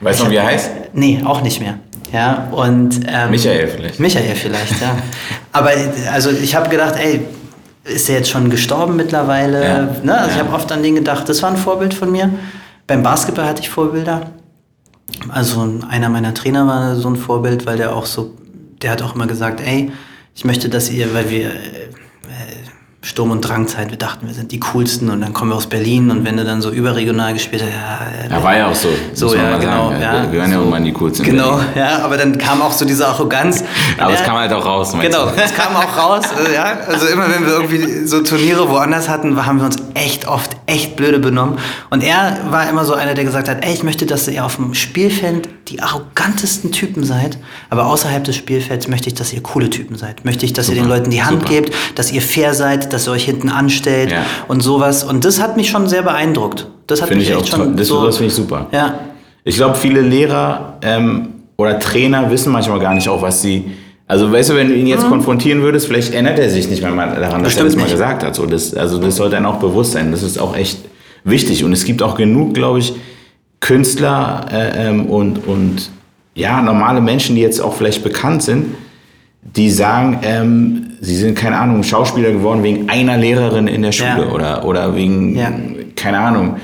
Weißt 0.00 0.20
du 0.20 0.24
noch, 0.24 0.30
wie 0.30 0.36
er 0.36 0.46
heißt? 0.46 0.70
Nee, 0.94 1.22
auch 1.24 1.42
nicht 1.42 1.60
mehr. 1.60 1.78
Ja, 2.12 2.48
und, 2.52 3.00
ähm, 3.08 3.30
Michael 3.30 3.68
vielleicht. 3.68 4.00
Michael 4.00 4.34
vielleicht, 4.36 4.80
ja. 4.80 4.96
Aber 5.52 5.70
also 6.12 6.30
ich 6.30 6.54
habe 6.54 6.68
gedacht, 6.68 6.94
ey, 6.98 7.20
ist 7.86 8.08
er 8.08 8.16
jetzt 8.16 8.30
schon 8.30 8.50
gestorben 8.50 8.96
mittlerweile. 8.96 9.64
Ja. 9.64 9.82
Ne? 10.02 10.18
Also 10.18 10.30
ja. 10.30 10.34
ich 10.34 10.38
habe 10.38 10.54
oft 10.54 10.70
an 10.72 10.82
den 10.82 10.94
gedacht, 10.96 11.28
das 11.28 11.42
war 11.42 11.50
ein 11.50 11.56
Vorbild 11.56 11.94
von 11.94 12.10
mir. 12.10 12.30
Beim 12.86 13.02
Basketball 13.02 13.46
hatte 13.46 13.62
ich 13.62 13.70
Vorbilder. 13.70 14.30
Also 15.28 15.80
einer 15.88 16.08
meiner 16.08 16.34
Trainer 16.34 16.66
war 16.66 16.96
so 16.96 17.08
ein 17.08 17.16
Vorbild, 17.16 17.66
weil 17.66 17.76
der 17.76 17.94
auch 17.94 18.06
so, 18.06 18.34
der 18.82 18.90
hat 18.90 19.02
auch 19.02 19.14
immer 19.14 19.26
gesagt, 19.26 19.60
ey, 19.60 19.92
ich 20.34 20.44
möchte, 20.44 20.68
dass 20.68 20.90
ihr, 20.90 21.14
weil 21.14 21.30
wir 21.30 21.52
Sturm- 23.06 23.30
und 23.30 23.40
Drangzeit, 23.40 23.90
wir 23.90 23.98
dachten, 23.98 24.26
wir 24.26 24.34
sind 24.34 24.50
die 24.50 24.58
coolsten 24.58 25.10
und 25.10 25.20
dann 25.20 25.32
kommen 25.32 25.52
wir 25.52 25.54
aus 25.54 25.68
Berlin 25.68 26.10
und 26.10 26.24
wenn 26.24 26.36
du 26.36 26.44
dann 26.44 26.60
so 26.60 26.70
überregional 26.70 27.34
gespielt 27.34 27.62
hast, 27.62 27.70
ja. 28.28 28.36
Ja, 28.36 28.42
war 28.42 28.56
ja 28.56 28.66
auch 28.66 28.74
so. 28.74 28.88
So, 29.14 29.32
ja, 29.32 29.56
genau. 29.58 29.92
Ja, 29.92 30.26
wir 30.28 30.40
waren 30.40 30.50
ja 30.50 30.58
irgendwann 30.58 30.84
die 30.84 30.92
coolsten. 30.92 31.24
Genau, 31.24 31.60
ja, 31.76 32.00
aber 32.02 32.16
dann 32.16 32.36
kam 32.36 32.60
auch 32.60 32.72
so 32.72 32.84
diese 32.84 33.06
Arroganz. 33.06 33.62
aber 33.98 34.12
es 34.12 34.24
kam 34.24 34.36
halt 34.36 34.52
auch 34.52 34.66
raus, 34.66 34.92
Genau, 35.00 35.28
es 35.36 35.54
kam 35.54 35.76
auch 35.76 35.96
raus, 35.96 36.24
äh, 36.48 36.52
ja. 36.52 36.78
Also 36.88 37.06
immer 37.06 37.30
wenn 37.30 37.46
wir 37.46 37.52
irgendwie 37.52 38.06
so 38.06 38.22
Turniere 38.24 38.68
woanders 38.68 39.08
hatten, 39.08 39.46
haben 39.46 39.58
wir 39.58 39.66
uns 39.66 39.76
echt 39.94 40.26
oft 40.26 40.56
echt 40.66 40.96
blöde 40.96 41.20
benommen. 41.20 41.58
Und 41.90 42.02
er 42.02 42.38
war 42.50 42.68
immer 42.68 42.84
so 42.84 42.94
einer, 42.94 43.14
der 43.14 43.24
gesagt 43.24 43.48
hat, 43.48 43.64
ey, 43.64 43.72
ich 43.72 43.84
möchte, 43.84 44.04
dass 44.04 44.26
ihr 44.26 44.44
auf 44.44 44.56
dem 44.56 44.74
Spielfeld 44.74 45.48
die 45.68 45.80
arrogantesten 45.80 46.72
Typen 46.72 47.04
seid, 47.04 47.38
aber 47.70 47.86
außerhalb 47.86 48.22
des 48.24 48.36
Spielfelds 48.36 48.88
möchte 48.88 49.08
ich, 49.08 49.14
dass 49.14 49.32
ihr 49.32 49.42
coole 49.42 49.70
Typen 49.70 49.96
seid. 49.96 50.24
Möchte 50.24 50.44
ich, 50.44 50.52
dass 50.52 50.66
Super. 50.66 50.76
ihr 50.76 50.82
den 50.82 50.88
Leuten 50.88 51.10
die 51.10 51.22
Hand 51.22 51.40
Super. 51.40 51.52
gebt, 51.54 51.74
dass 51.94 52.12
ihr 52.12 52.22
fair 52.22 52.54
seid, 52.54 52.92
dass 52.96 53.06
ihr 53.06 53.12
euch 53.12 53.24
hinten 53.24 53.48
anstellt 53.48 54.10
ja. 54.10 54.24
und 54.48 54.62
sowas. 54.62 55.04
Und 55.04 55.24
das 55.24 55.40
hat 55.40 55.56
mich 55.56 55.70
schon 55.70 55.88
sehr 55.88 56.02
beeindruckt. 56.02 56.66
Das 56.86 57.02
hat 57.02 57.08
find 57.08 57.20
mich 57.20 57.30
ich 57.30 57.36
echt 57.36 57.48
schon 57.48 57.76
das, 57.76 57.88
so, 57.88 58.04
das 58.04 58.16
finde 58.16 58.28
ich 58.28 58.34
super. 58.34 58.66
Ja. 58.72 58.94
Ich 59.44 59.56
glaube, 59.56 59.76
viele 59.76 60.00
Lehrer 60.00 60.78
ähm, 60.82 61.28
oder 61.56 61.78
Trainer 61.78 62.30
wissen 62.30 62.52
manchmal 62.52 62.80
gar 62.80 62.94
nicht 62.94 63.08
auch, 63.08 63.22
was 63.22 63.42
sie 63.42 63.64
also 64.08 64.30
weißt 64.30 64.50
du, 64.50 64.54
wenn 64.54 64.68
du 64.68 64.74
ihn 64.74 64.86
jetzt 64.86 65.04
mhm. 65.04 65.10
konfrontieren 65.10 65.62
würdest, 65.62 65.88
vielleicht 65.88 66.12
erinnert 66.12 66.38
er 66.38 66.48
sich 66.48 66.68
nicht 66.68 66.80
mehr 66.80 66.92
daran, 66.92 67.42
dass 67.42 67.54
Bestimmt 67.54 67.70
er 67.70 67.74
das 67.74 67.76
mal 67.76 67.90
gesagt 67.90 68.22
hat. 68.22 68.36
So, 68.36 68.46
das, 68.46 68.72
also 68.72 68.98
das 68.98 69.16
sollte 69.16 69.36
einem 69.36 69.46
auch 69.46 69.58
bewusst 69.58 69.92
sein. 69.92 70.12
Das 70.12 70.22
ist 70.22 70.38
auch 70.38 70.56
echt 70.56 70.78
wichtig. 71.24 71.64
Und 71.64 71.72
es 71.72 71.84
gibt 71.84 72.02
auch 72.02 72.16
genug, 72.16 72.54
glaube 72.54 72.78
ich, 72.78 72.94
Künstler 73.58 74.46
äh, 74.52 74.88
ähm, 74.88 75.06
und, 75.06 75.46
und 75.48 75.90
ja, 76.34 76.62
normale 76.62 77.00
Menschen, 77.00 77.34
die 77.34 77.42
jetzt 77.42 77.60
auch 77.60 77.74
vielleicht 77.74 78.04
bekannt 78.04 78.42
sind, 78.44 78.76
die 79.54 79.70
sagen, 79.70 80.18
ähm, 80.22 80.86
sie 81.00 81.16
sind, 81.16 81.36
keine 81.36 81.58
Ahnung, 81.58 81.82
Schauspieler 81.82 82.32
geworden 82.32 82.62
wegen 82.62 82.88
einer 82.88 83.16
Lehrerin 83.16 83.68
in 83.68 83.82
der 83.82 83.92
Schule 83.92 84.26
ja. 84.26 84.32
oder, 84.32 84.64
oder 84.64 84.96
wegen, 84.96 85.36
ja. 85.36 85.52
keine 85.94 86.18
Ahnung, 86.18 86.56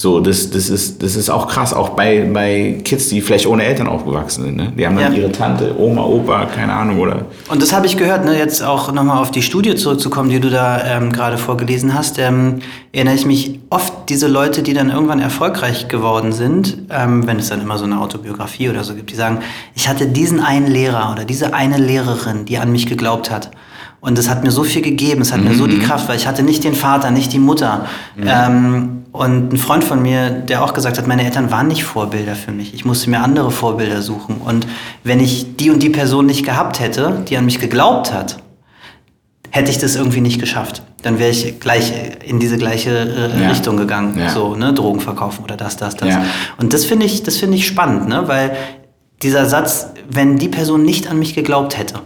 so, 0.00 0.20
das, 0.20 0.48
das, 0.50 0.70
ist, 0.70 1.02
das 1.02 1.16
ist 1.16 1.28
auch 1.28 1.48
krass, 1.48 1.74
auch 1.74 1.88
bei, 1.88 2.24
bei 2.32 2.80
Kids, 2.84 3.08
die 3.08 3.20
vielleicht 3.20 3.48
ohne 3.48 3.64
Eltern 3.64 3.88
aufgewachsen 3.88 4.44
sind. 4.44 4.56
Ne? 4.56 4.72
Die 4.78 4.86
haben 4.86 4.96
dann 4.96 5.12
ja. 5.12 5.18
ihre 5.18 5.32
Tante, 5.32 5.74
Oma, 5.76 6.04
Opa, 6.04 6.46
keine 6.46 6.72
Ahnung, 6.72 7.00
oder? 7.00 7.26
Und 7.48 7.60
das 7.60 7.72
habe 7.72 7.86
ich 7.86 7.96
gehört, 7.96 8.24
ne? 8.24 8.38
jetzt 8.38 8.62
auch 8.62 8.92
nochmal 8.92 9.18
auf 9.18 9.32
die 9.32 9.42
Studie 9.42 9.74
zurückzukommen, 9.74 10.30
die 10.30 10.38
du 10.38 10.50
da 10.50 10.84
ähm, 10.84 11.10
gerade 11.10 11.36
vorgelesen 11.36 11.94
hast. 11.94 12.20
Ähm, 12.20 12.60
erinnere 12.92 13.16
ich 13.16 13.26
mich 13.26 13.58
oft, 13.70 13.92
diese 14.08 14.28
Leute, 14.28 14.62
die 14.62 14.72
dann 14.72 14.90
irgendwann 14.90 15.18
erfolgreich 15.18 15.88
geworden 15.88 16.30
sind, 16.30 16.78
ähm, 16.90 17.26
wenn 17.26 17.40
es 17.40 17.48
dann 17.48 17.60
immer 17.60 17.76
so 17.76 17.84
eine 17.84 18.00
Autobiografie 18.00 18.70
oder 18.70 18.84
so 18.84 18.94
gibt, 18.94 19.10
die 19.10 19.16
sagen, 19.16 19.38
ich 19.74 19.88
hatte 19.88 20.06
diesen 20.06 20.38
einen 20.38 20.68
Lehrer 20.68 21.10
oder 21.10 21.24
diese 21.24 21.54
eine 21.54 21.76
Lehrerin, 21.76 22.44
die 22.44 22.58
an 22.58 22.70
mich 22.70 22.86
geglaubt 22.86 23.32
hat. 23.32 23.50
Und 24.00 24.18
es 24.18 24.28
hat 24.28 24.44
mir 24.44 24.52
so 24.52 24.62
viel 24.62 24.82
gegeben, 24.82 25.22
es 25.22 25.32
hat 25.32 25.40
mhm. 25.40 25.48
mir 25.48 25.54
so 25.54 25.66
die 25.66 25.76
mhm. 25.76 25.82
Kraft, 25.82 26.08
weil 26.08 26.16
ich 26.16 26.26
hatte 26.26 26.42
nicht 26.42 26.62
den 26.62 26.74
Vater, 26.74 27.10
nicht 27.10 27.32
die 27.32 27.38
Mutter. 27.38 27.86
Mhm. 28.16 28.24
Ähm, 28.26 29.02
und 29.10 29.52
ein 29.52 29.56
Freund 29.56 29.82
von 29.82 30.00
mir, 30.00 30.30
der 30.30 30.62
auch 30.62 30.72
gesagt 30.72 30.98
hat, 30.98 31.06
meine 31.08 31.24
Eltern 31.24 31.50
waren 31.50 31.66
nicht 31.66 31.82
Vorbilder 31.82 32.36
für 32.36 32.52
mich. 32.52 32.74
Ich 32.74 32.84
musste 32.84 33.10
mir 33.10 33.20
andere 33.20 33.50
Vorbilder 33.50 34.02
suchen. 34.02 34.36
Und 34.36 34.66
wenn 35.02 35.18
ich 35.18 35.56
die 35.56 35.70
und 35.70 35.82
die 35.82 35.90
Person 35.90 36.26
nicht 36.26 36.44
gehabt 36.44 36.78
hätte, 36.78 37.24
die 37.28 37.36
an 37.36 37.44
mich 37.44 37.58
geglaubt 37.58 38.12
hat, 38.12 38.36
hätte 39.50 39.70
ich 39.70 39.78
das 39.78 39.96
irgendwie 39.96 40.20
nicht 40.20 40.40
geschafft. 40.40 40.82
dann 41.02 41.20
wäre 41.20 41.30
ich 41.30 41.60
gleich 41.60 41.92
in 42.24 42.40
diese 42.40 42.58
gleiche 42.58 42.90
äh, 42.90 43.42
Ja. 43.42 43.50
Richtung 43.50 43.76
gegangen. 43.76 44.18
Ja. 44.18 44.30
So, 44.30 44.56
ne, 44.56 44.72
Drogen 44.72 45.00
verkaufen 45.00 45.44
oder 45.44 45.56
das, 45.56 45.76
das, 45.76 45.94
das. 45.94 46.08
Ja. 46.08 46.24
Und 46.58 46.72
das 46.72 46.84
finde 46.84 47.06
ich, 47.06 47.22
das 47.22 47.36
finde 47.36 47.56
ich 47.56 47.66
spannend, 47.66 48.08
ne? 48.08 48.24
Weil 48.26 48.56
dieser 49.22 49.46
Satz, 49.46 49.92
wenn 50.08 50.38
die 50.38 50.48
Person 50.48 50.82
nicht 50.82 51.08
an 51.08 51.18
mich 51.18 51.34
geglaubt 51.34 51.78
hätte. 51.78 52.00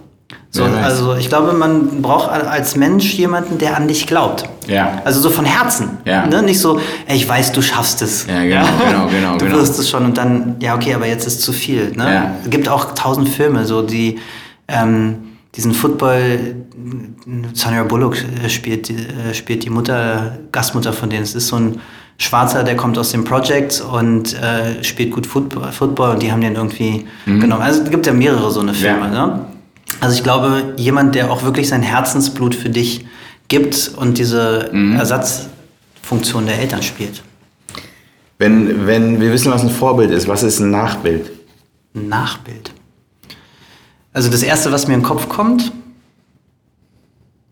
So, 0.55 0.65
also 0.65 1.15
ich 1.17 1.31
glaube, 1.31 1.55
man 1.55 2.03
braucht 2.03 2.31
als 2.31 2.77
Mensch 2.77 3.15
jemanden, 3.15 3.57
der 3.57 3.75
an 3.75 3.89
dich 3.89 4.07
glaubt. 4.07 4.45
Ja. 4.69 5.01
Also 5.03 5.21
so 5.21 5.31
von 5.31 5.47
Herzen. 5.47 5.97
Ja. 6.05 6.27
Ne? 6.27 6.43
Nicht 6.43 6.61
so, 6.61 6.79
ey, 7.07 7.17
ich 7.17 7.27
weiß, 7.27 7.53
du 7.53 7.63
schaffst 7.63 8.03
es. 8.03 8.27
Ja, 8.27 8.43
genau, 8.45 8.67
genau, 8.87 9.07
genau, 9.07 9.33
Du 9.39 9.47
genau. 9.47 9.57
wirst 9.59 9.79
es 9.79 9.89
schon 9.89 10.05
und 10.05 10.19
dann, 10.19 10.57
ja, 10.61 10.75
okay, 10.75 10.93
aber 10.95 11.07
jetzt 11.07 11.27
ist 11.27 11.41
zu 11.41 11.53
viel. 11.55 11.93
Ne? 11.97 12.15
Ja. 12.15 12.31
Es 12.45 12.51
gibt 12.51 12.69
auch 12.69 12.95
tausend 12.95 13.31
Filme, 13.31 13.65
so 13.65 13.81
die 13.81 14.19
ähm, 14.69 15.17
diesen 15.55 15.73
Football, 15.73 16.55
Sandra 17.55 17.85
Bullock 17.85 18.17
äh, 18.45 18.49
spielt, 18.51 18.89
die- 18.89 18.97
äh, 18.97 19.33
spielt 19.35 19.65
die 19.65 19.71
Mutter, 19.71 20.39
Gastmutter 20.53 20.93
von 20.93 21.09
denen. 21.09 21.23
Es 21.23 21.35
ist 21.35 21.49
so 21.49 21.57
ein 21.57 21.81
Schwarzer, 22.19 22.63
der 22.63 22.77
kommt 22.77 22.99
aus 22.99 23.11
dem 23.11 23.25
Project 23.25 23.81
und 23.91 24.35
äh, 24.35 24.85
spielt 24.85 25.13
gut 25.13 25.27
Football, 25.27 25.73
Football 25.73 26.11
und 26.11 26.23
die 26.23 26.31
haben 26.31 26.41
den 26.43 26.55
irgendwie 26.57 27.07
genommen. 27.25 27.63
Also 27.63 27.83
es 27.83 27.91
gibt 27.91 28.07
ja 28.07 28.13
mehrere 28.13 28.51
so 28.51 28.61
eine 28.61 28.75
Filme. 28.75 29.09
Mhm. 29.09 29.15
Ja. 29.15 29.27
Ne? 29.27 29.41
Also 30.03 30.17
ich 30.17 30.25
glaube, 30.25 30.75
jemand, 30.77 31.15
der 31.15 31.31
auch 31.31 31.45
wirklich 31.45 31.69
sein 31.69 31.81
Herzensblut 31.81 32.57
für 32.57 32.69
dich 32.71 33.07
gibt 33.47 33.93
und 33.97 34.19
diese 34.19 34.69
Mhm. 34.73 34.97
Ersatzfunktion 34.97 36.45
der 36.47 36.59
Eltern 36.59 36.83
spielt. 36.83 37.23
Wenn, 38.37 38.89
wenn 38.89 39.21
wir 39.21 39.33
wissen, 39.33 39.53
was 39.53 39.63
ein 39.63 39.71
Vorbild 39.71 40.11
ist, 40.11 40.27
was 40.27 40.43
ist 40.43 40.59
ein 40.59 40.73
Nachbild? 40.73 41.31
Ein 41.95 42.09
Nachbild. 42.09 42.73
Also 44.13 44.29
das 44.29 44.43
Erste, 44.43 44.73
was 44.73 44.89
mir 44.89 44.95
in 44.95 45.01
den 45.01 45.07
Kopf 45.07 45.29
kommt, 45.29 45.71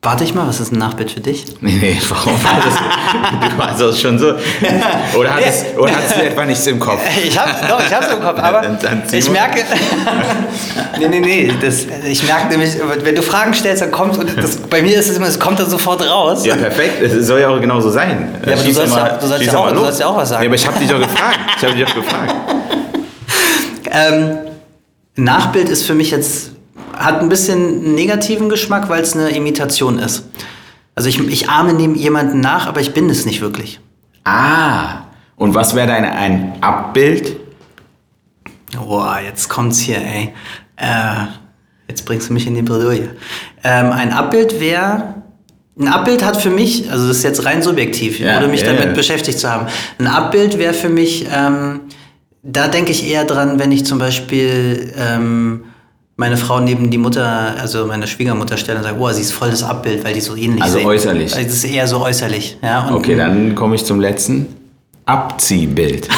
warte 0.03 0.25
ich 0.25 0.35
mal, 0.35 0.47
was 0.49 0.61
ist 0.61 0.73
ein 0.73 0.79
Nachbild 0.79 1.11
für 1.11 1.21
dich? 1.21 1.45
Nee, 1.61 1.73
nee, 1.81 2.01
warum 2.09 2.33
war 2.43 2.59
das? 2.65 3.51
Du 3.51 3.59
warst 3.59 3.81
das 3.81 4.01
schon 4.01 4.19
so. 4.19 4.33
Oder 5.19 5.35
hattest, 5.35 5.67
oder 5.77 5.95
hattest 5.95 6.17
du 6.17 6.23
etwa 6.23 6.45
nichts 6.47 6.67
im 6.67 6.81
Kopf? 6.81 7.01
Ich 7.23 7.39
hab, 7.39 7.69
doch, 7.69 7.81
ich 7.87 7.95
hab's 7.95 8.07
im 8.11 8.21
Kopf, 8.21 8.39
aber 8.43 8.63
Dann- 8.63 8.79
dann 8.81 9.03
ich 9.13 9.27
mal. 9.27 9.33
merke, 9.33 9.65
nee, 10.99 11.09
nee, 11.09 11.21
nee, 11.21 11.53
das, 11.61 11.87
ich 12.07 12.23
merke 12.27 12.49
nämlich, 12.49 12.71
wenn 13.03 13.15
du 13.15 13.23
Fragen 13.23 13.53
stellst, 13.53 13.83
dann 13.83 13.91
kommt, 13.91 14.17
und 14.17 14.37
das, 14.43 14.57
bei 14.57 14.81
mir 14.83 14.99
ist 14.99 15.11
es 15.11 15.17
immer, 15.19 15.27
es 15.27 15.39
kommt 15.39 15.61
dann 15.61 15.69
sofort 15.69 16.01
raus. 16.09 16.47
Ja, 16.47 16.57
perfekt. 16.57 17.03
Es 17.03 17.27
soll 17.27 17.41
ja 17.41 17.49
auch 17.51 17.61
genauso 17.61 17.91
sein. 17.91 18.35
aber 18.43 18.53
du 18.57 18.73
sollst 18.73 18.93
doch 18.95 18.99
ja- 18.99 19.19
du 19.19 19.27
sollst 19.27 19.45
ja 19.47 19.59
auch- 19.59 19.65
mal 19.67 19.75
du 19.75 19.81
sollst 19.81 20.01
ja 20.01 20.07
auch 20.07 20.17
was 20.17 20.29
sagen. 20.31 20.41
Nee, 20.41 20.47
aber 20.47 20.55
ich 20.57 20.67
habe 20.67 20.79
dich 20.79 20.89
doch 20.89 20.99
gefragt. 21.01 21.39
Ich 21.59 21.63
habe 21.65 21.75
dich 21.75 21.85
doch 21.87 21.95
gefragt. 21.95 22.35
Ähm, 23.91 24.39
Nachbild 25.17 25.69
ist 25.69 25.85
für 25.87 25.95
mich 25.95 26.11
jetzt, 26.11 26.53
hat 27.01 27.21
ein 27.21 27.29
bisschen 27.29 27.95
negativen 27.95 28.49
Geschmack, 28.49 28.89
weil 28.89 29.03
es 29.03 29.15
eine 29.15 29.31
Imitation 29.31 29.99
ist. 29.99 30.25
Also 30.95 31.09
ich, 31.09 31.19
ich 31.29 31.49
ahme 31.49 31.73
neben 31.73 31.95
jemanden 31.95 32.41
nach, 32.41 32.67
aber 32.67 32.81
ich 32.81 32.93
bin 32.93 33.09
es 33.09 33.25
nicht 33.25 33.41
wirklich. 33.41 33.81
Ah. 34.25 35.05
Und 35.37 35.55
was 35.55 35.75
wäre 35.75 35.87
dein 35.87 36.05
ein 36.05 36.53
Abbild? 36.61 37.37
Boah, 38.77 39.19
jetzt 39.25 39.49
kommt's 39.49 39.81
hier, 39.81 39.97
ey. 39.97 40.35
Äh, 40.77 41.27
jetzt 41.89 42.05
bringst 42.05 42.29
du 42.29 42.35
mich 42.35 42.47
in 42.47 42.55
die 42.55 42.63
Bredouille. 42.63 43.17
Ähm, 43.65 43.93
ein 43.93 44.13
Abbild 44.13 44.61
wäre. 44.61 45.15
Ein 45.79 45.89
Abbild 45.89 46.23
hat 46.23 46.37
für 46.37 46.51
mich, 46.51 46.91
also 46.91 47.09
das 47.09 47.19
ist 47.19 47.23
jetzt 47.23 47.47
rein 47.47 47.63
subjektiv, 47.63 48.21
Ja, 48.21 48.37
ohne 48.37 48.49
mich 48.49 48.61
ja, 48.61 48.75
damit 48.75 48.95
beschäftigt 48.95 49.39
zu 49.39 49.51
haben. 49.51 49.67
Ein 49.99 50.09
Abbild 50.09 50.59
wäre 50.59 50.75
für 50.75 50.91
mich, 50.91 51.27
ähm, 51.35 51.81
da 52.43 52.69
denke 52.69 52.91
ich 52.93 53.09
eher 53.11 53.25
dran, 53.25 53.59
wenn 53.59 53.73
ich 53.73 53.87
zum 53.87 53.99
Beispiel 53.99 54.93
ähm, 54.99 55.65
meine 56.21 56.37
Frau 56.37 56.61
neben 56.61 56.91
die 56.91 56.99
Mutter, 56.99 57.55
also 57.59 57.87
meine 57.87 58.07
Schwiegermutter 58.07 58.59
stelle 58.59 58.77
und 58.79 58.85
sage, 58.85 58.99
oh, 59.01 59.11
sie 59.11 59.23
ist 59.23 59.33
voll 59.33 59.49
das 59.51 59.63
Abbild, 59.63 60.05
weil 60.05 60.13
die 60.13 60.21
so 60.21 60.37
ähnlich 60.37 60.63
Also 60.63 60.77
sehen. 60.77 60.87
äußerlich. 60.87 61.35
Also 61.35 61.47
das 61.47 61.55
ist 61.55 61.65
eher 61.65 61.87
so 61.87 62.03
äußerlich. 62.03 62.59
Ja? 62.63 62.91
Okay, 62.93 63.17
dann 63.17 63.55
komme 63.55 63.75
ich 63.75 63.87
zum 63.87 64.01
letzten. 64.01 64.47
Abziehbild. 65.07 66.09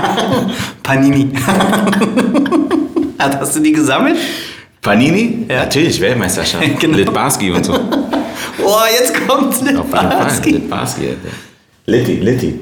Panini. 0.82 1.30
Hast 3.18 3.54
du 3.54 3.60
die 3.60 3.72
gesammelt? 3.72 4.16
Panini? 4.80 5.44
Ja. 5.46 5.64
Natürlich, 5.64 6.00
Weltmeisterschaft. 6.00 6.64
Genau. 6.80 6.96
Litbarski 6.96 7.50
und 7.50 7.66
so. 7.66 7.72
Boah, 7.72 8.86
jetzt 8.98 9.12
kommt. 9.28 9.60
Litbarski. 9.60 10.50
Litbarski. 10.52 11.08
Litti, 11.84 12.14
Litti. 12.14 12.58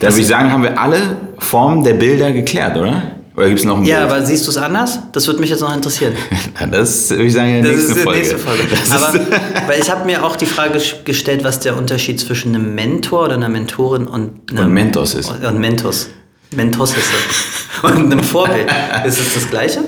Dann 0.00 0.10
würde 0.10 0.20
ich 0.20 0.26
sagen, 0.26 0.50
haben 0.50 0.64
wir 0.64 0.76
alle 0.76 1.16
Formen 1.38 1.84
der 1.84 1.94
Bilder 1.94 2.32
geklärt, 2.32 2.76
oder? 2.76 3.17
Oder 3.38 3.46
gibt 3.50 3.60
es 3.60 3.64
noch 3.64 3.78
ein 3.78 3.84
Ja, 3.84 4.00
Bild? 4.00 4.10
aber 4.10 4.26
siehst 4.26 4.46
du 4.46 4.50
es 4.50 4.56
anders? 4.56 4.98
Das 5.12 5.28
würde 5.28 5.38
mich 5.38 5.48
jetzt 5.50 5.60
noch 5.60 5.72
interessieren. 5.72 6.14
Das 6.72 7.08
würde 7.10 7.22
ich 7.22 7.32
sagen 7.32 7.54
in 7.58 7.62
der 7.62 7.72
Das 7.72 7.82
nächsten 7.82 7.92
ist 7.92 7.98
die 7.98 8.02
Folge. 8.02 8.18
nächste 8.18 8.38
Folge. 8.38 8.62
Das 8.68 8.90
Aber, 8.90 9.14
weil 9.68 9.80
ich 9.80 9.88
habe 9.88 10.04
mir 10.06 10.24
auch 10.24 10.34
die 10.34 10.44
Frage 10.46 10.80
gestellt, 11.04 11.44
was 11.44 11.60
der 11.60 11.76
Unterschied 11.76 12.18
zwischen 12.18 12.52
einem 12.52 12.74
Mentor 12.74 13.26
oder 13.26 13.34
einer 13.34 13.48
Mentorin 13.48 14.08
und 14.08 14.50
einem 14.50 14.64
Und 14.66 14.72
Mentos 14.72 15.14
ist. 15.14 15.30
Und 15.30 15.60
Mentos. 15.60 16.08
Mentos 16.50 16.90
ist 16.90 16.98
es. 16.98 17.82
Und 17.84 18.10
einem 18.12 18.24
Vorbild. 18.24 18.68
Ist 19.06 19.20
es 19.20 19.34
das 19.34 19.48
Gleiche? 19.48 19.82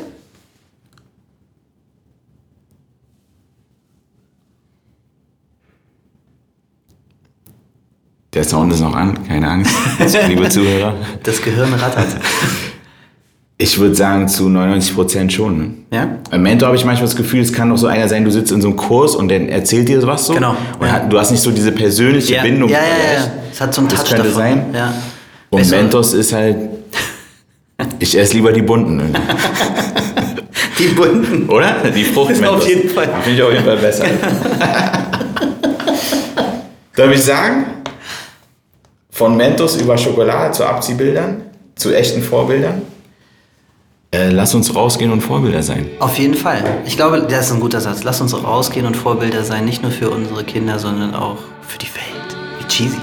der 8.32 8.44
Sound 8.44 8.72
ist 8.72 8.80
noch 8.80 8.94
an, 8.94 9.26
keine 9.26 9.48
Angst, 9.50 9.74
liebe 10.28 10.48
Zuhörer. 10.48 10.94
Das 11.22 11.42
Gehirn 11.42 11.72
rattert. 11.74 12.06
Ich 13.62 13.78
würde 13.78 13.94
sagen, 13.94 14.26
zu 14.26 14.46
99% 14.48 15.28
schon. 15.30 15.58
Ne? 15.58 15.74
Ja? 15.92 16.08
Im 16.32 16.42
Mentor 16.42 16.68
habe 16.68 16.76
ich 16.78 16.84
manchmal 16.86 17.06
das 17.06 17.14
Gefühl, 17.16 17.40
es 17.42 17.52
kann 17.52 17.68
doch 17.68 17.76
so 17.76 17.88
einer 17.88 18.08
sein, 18.08 18.24
du 18.24 18.30
sitzt 18.30 18.50
in 18.52 18.62
so 18.62 18.68
einem 18.68 18.76
Kurs 18.78 19.14
und 19.14 19.28
der 19.28 19.50
erzählt 19.50 19.86
dir 19.86 20.02
was 20.06 20.24
so. 20.26 20.32
Genau, 20.32 20.56
Und 20.78 20.86
ja. 20.86 21.00
du 21.00 21.18
hast 21.18 21.30
nicht 21.30 21.42
so 21.42 21.50
diese 21.50 21.70
persönliche 21.72 22.36
Ja, 22.36 22.42
Bindung. 22.42 22.70
ja, 22.70 22.78
ja, 22.78 22.84
vielleicht. 22.84 23.26
ja. 23.26 23.32
Es 23.52 23.60
hat 23.60 23.74
so 23.74 23.82
einen 23.82 23.90
Das 23.90 23.98
Touch 24.00 24.08
könnte 24.14 24.28
davon. 24.28 24.40
sein. 24.42 24.64
Ja. 24.74 24.94
Und 25.50 25.60
Weißt 25.60 25.72
du, 25.72 25.76
Mentos 25.76 26.12
ist 26.14 26.32
halt. 26.32 26.56
Ich 27.98 28.16
esse 28.18 28.34
lieber 28.34 28.52
die 28.52 28.62
bunten. 28.62 28.98
irgendwie. 29.00 29.20
Die 30.78 30.88
bunten. 30.94 31.48
Oder? 31.50 31.74
Die 31.94 32.04
Frucht 32.04 32.30
Ist 32.30 32.42
auf 32.46 32.66
jeden 32.66 32.88
Fall. 32.88 33.08
Finde 33.22 33.38
ich 33.38 33.42
auf 33.42 33.52
jeden 33.52 33.64
Fall 33.66 33.76
besser. 33.76 34.04
Darf 36.96 37.10
ich 37.12 37.22
sagen? 37.22 37.66
Von 39.10 39.36
Mentos 39.36 39.76
über 39.76 39.96
Schokolade 39.98 40.52
zu 40.52 40.64
Abziehbildern, 40.64 41.42
zu 41.74 41.94
echten 41.94 42.22
Vorbildern. 42.22 42.82
Äh, 44.12 44.30
lass 44.30 44.56
uns 44.56 44.74
rausgehen 44.74 45.12
und 45.12 45.20
Vorbilder 45.20 45.62
sein. 45.62 45.86
Auf 46.00 46.18
jeden 46.18 46.34
Fall. 46.34 46.64
Ich 46.84 46.96
glaube, 46.96 47.24
das 47.30 47.46
ist 47.46 47.52
ein 47.52 47.60
guter 47.60 47.80
Satz. 47.80 48.02
Lass 48.02 48.20
uns 48.20 48.34
rausgehen 48.34 48.84
und 48.84 48.96
Vorbilder 48.96 49.44
sein, 49.44 49.64
nicht 49.64 49.82
nur 49.82 49.92
für 49.92 50.10
unsere 50.10 50.42
Kinder, 50.42 50.80
sondern 50.80 51.14
auch 51.14 51.38
für 51.68 51.78
die 51.78 51.86
Welt. 51.86 52.36
Wie 52.58 52.66
cheesy. 52.66 52.98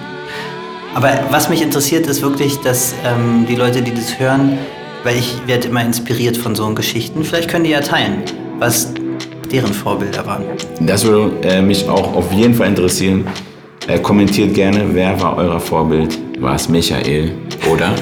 Aber 0.96 1.12
was 1.30 1.48
mich 1.48 1.62
interessiert, 1.62 2.08
ist 2.08 2.22
wirklich, 2.22 2.58
dass 2.58 2.94
ähm, 3.06 3.46
die 3.48 3.56
Leute, 3.56 3.82
die 3.82 3.94
das 3.94 4.20
hören, 4.20 4.58
weil 5.06 5.16
ich 5.16 5.34
werde 5.46 5.70
immer 5.70 5.82
inspiriert 5.82 6.36
von 6.36 6.56
so 6.56 6.74
Geschichten, 6.74 7.24
vielleicht 7.24 7.50
können 7.50 7.64
die 7.64 7.70
ja 7.70 7.80
teilen, 7.80 8.24
was 8.60 8.94
deren 9.50 9.74
Vorbilder 9.74 10.26
waren. 10.26 10.44
Das 10.82 11.06
würde 11.06 11.48
äh, 11.48 11.62
mich 11.62 11.88
auch 11.88 12.16
auf 12.16 12.34
jeden 12.34 12.54
Fall 12.54 12.68
interessieren. 12.68 13.26
Äh, 13.88 14.00
kommentiert 14.00 14.54
gerne, 14.54 14.84
wer 14.92 15.22
war 15.22 15.38
euer 15.38 15.62
Vorbild? 15.62 16.20
War 16.42 16.56
es 16.56 16.68
Michael 16.68 17.32
oder 17.72 17.94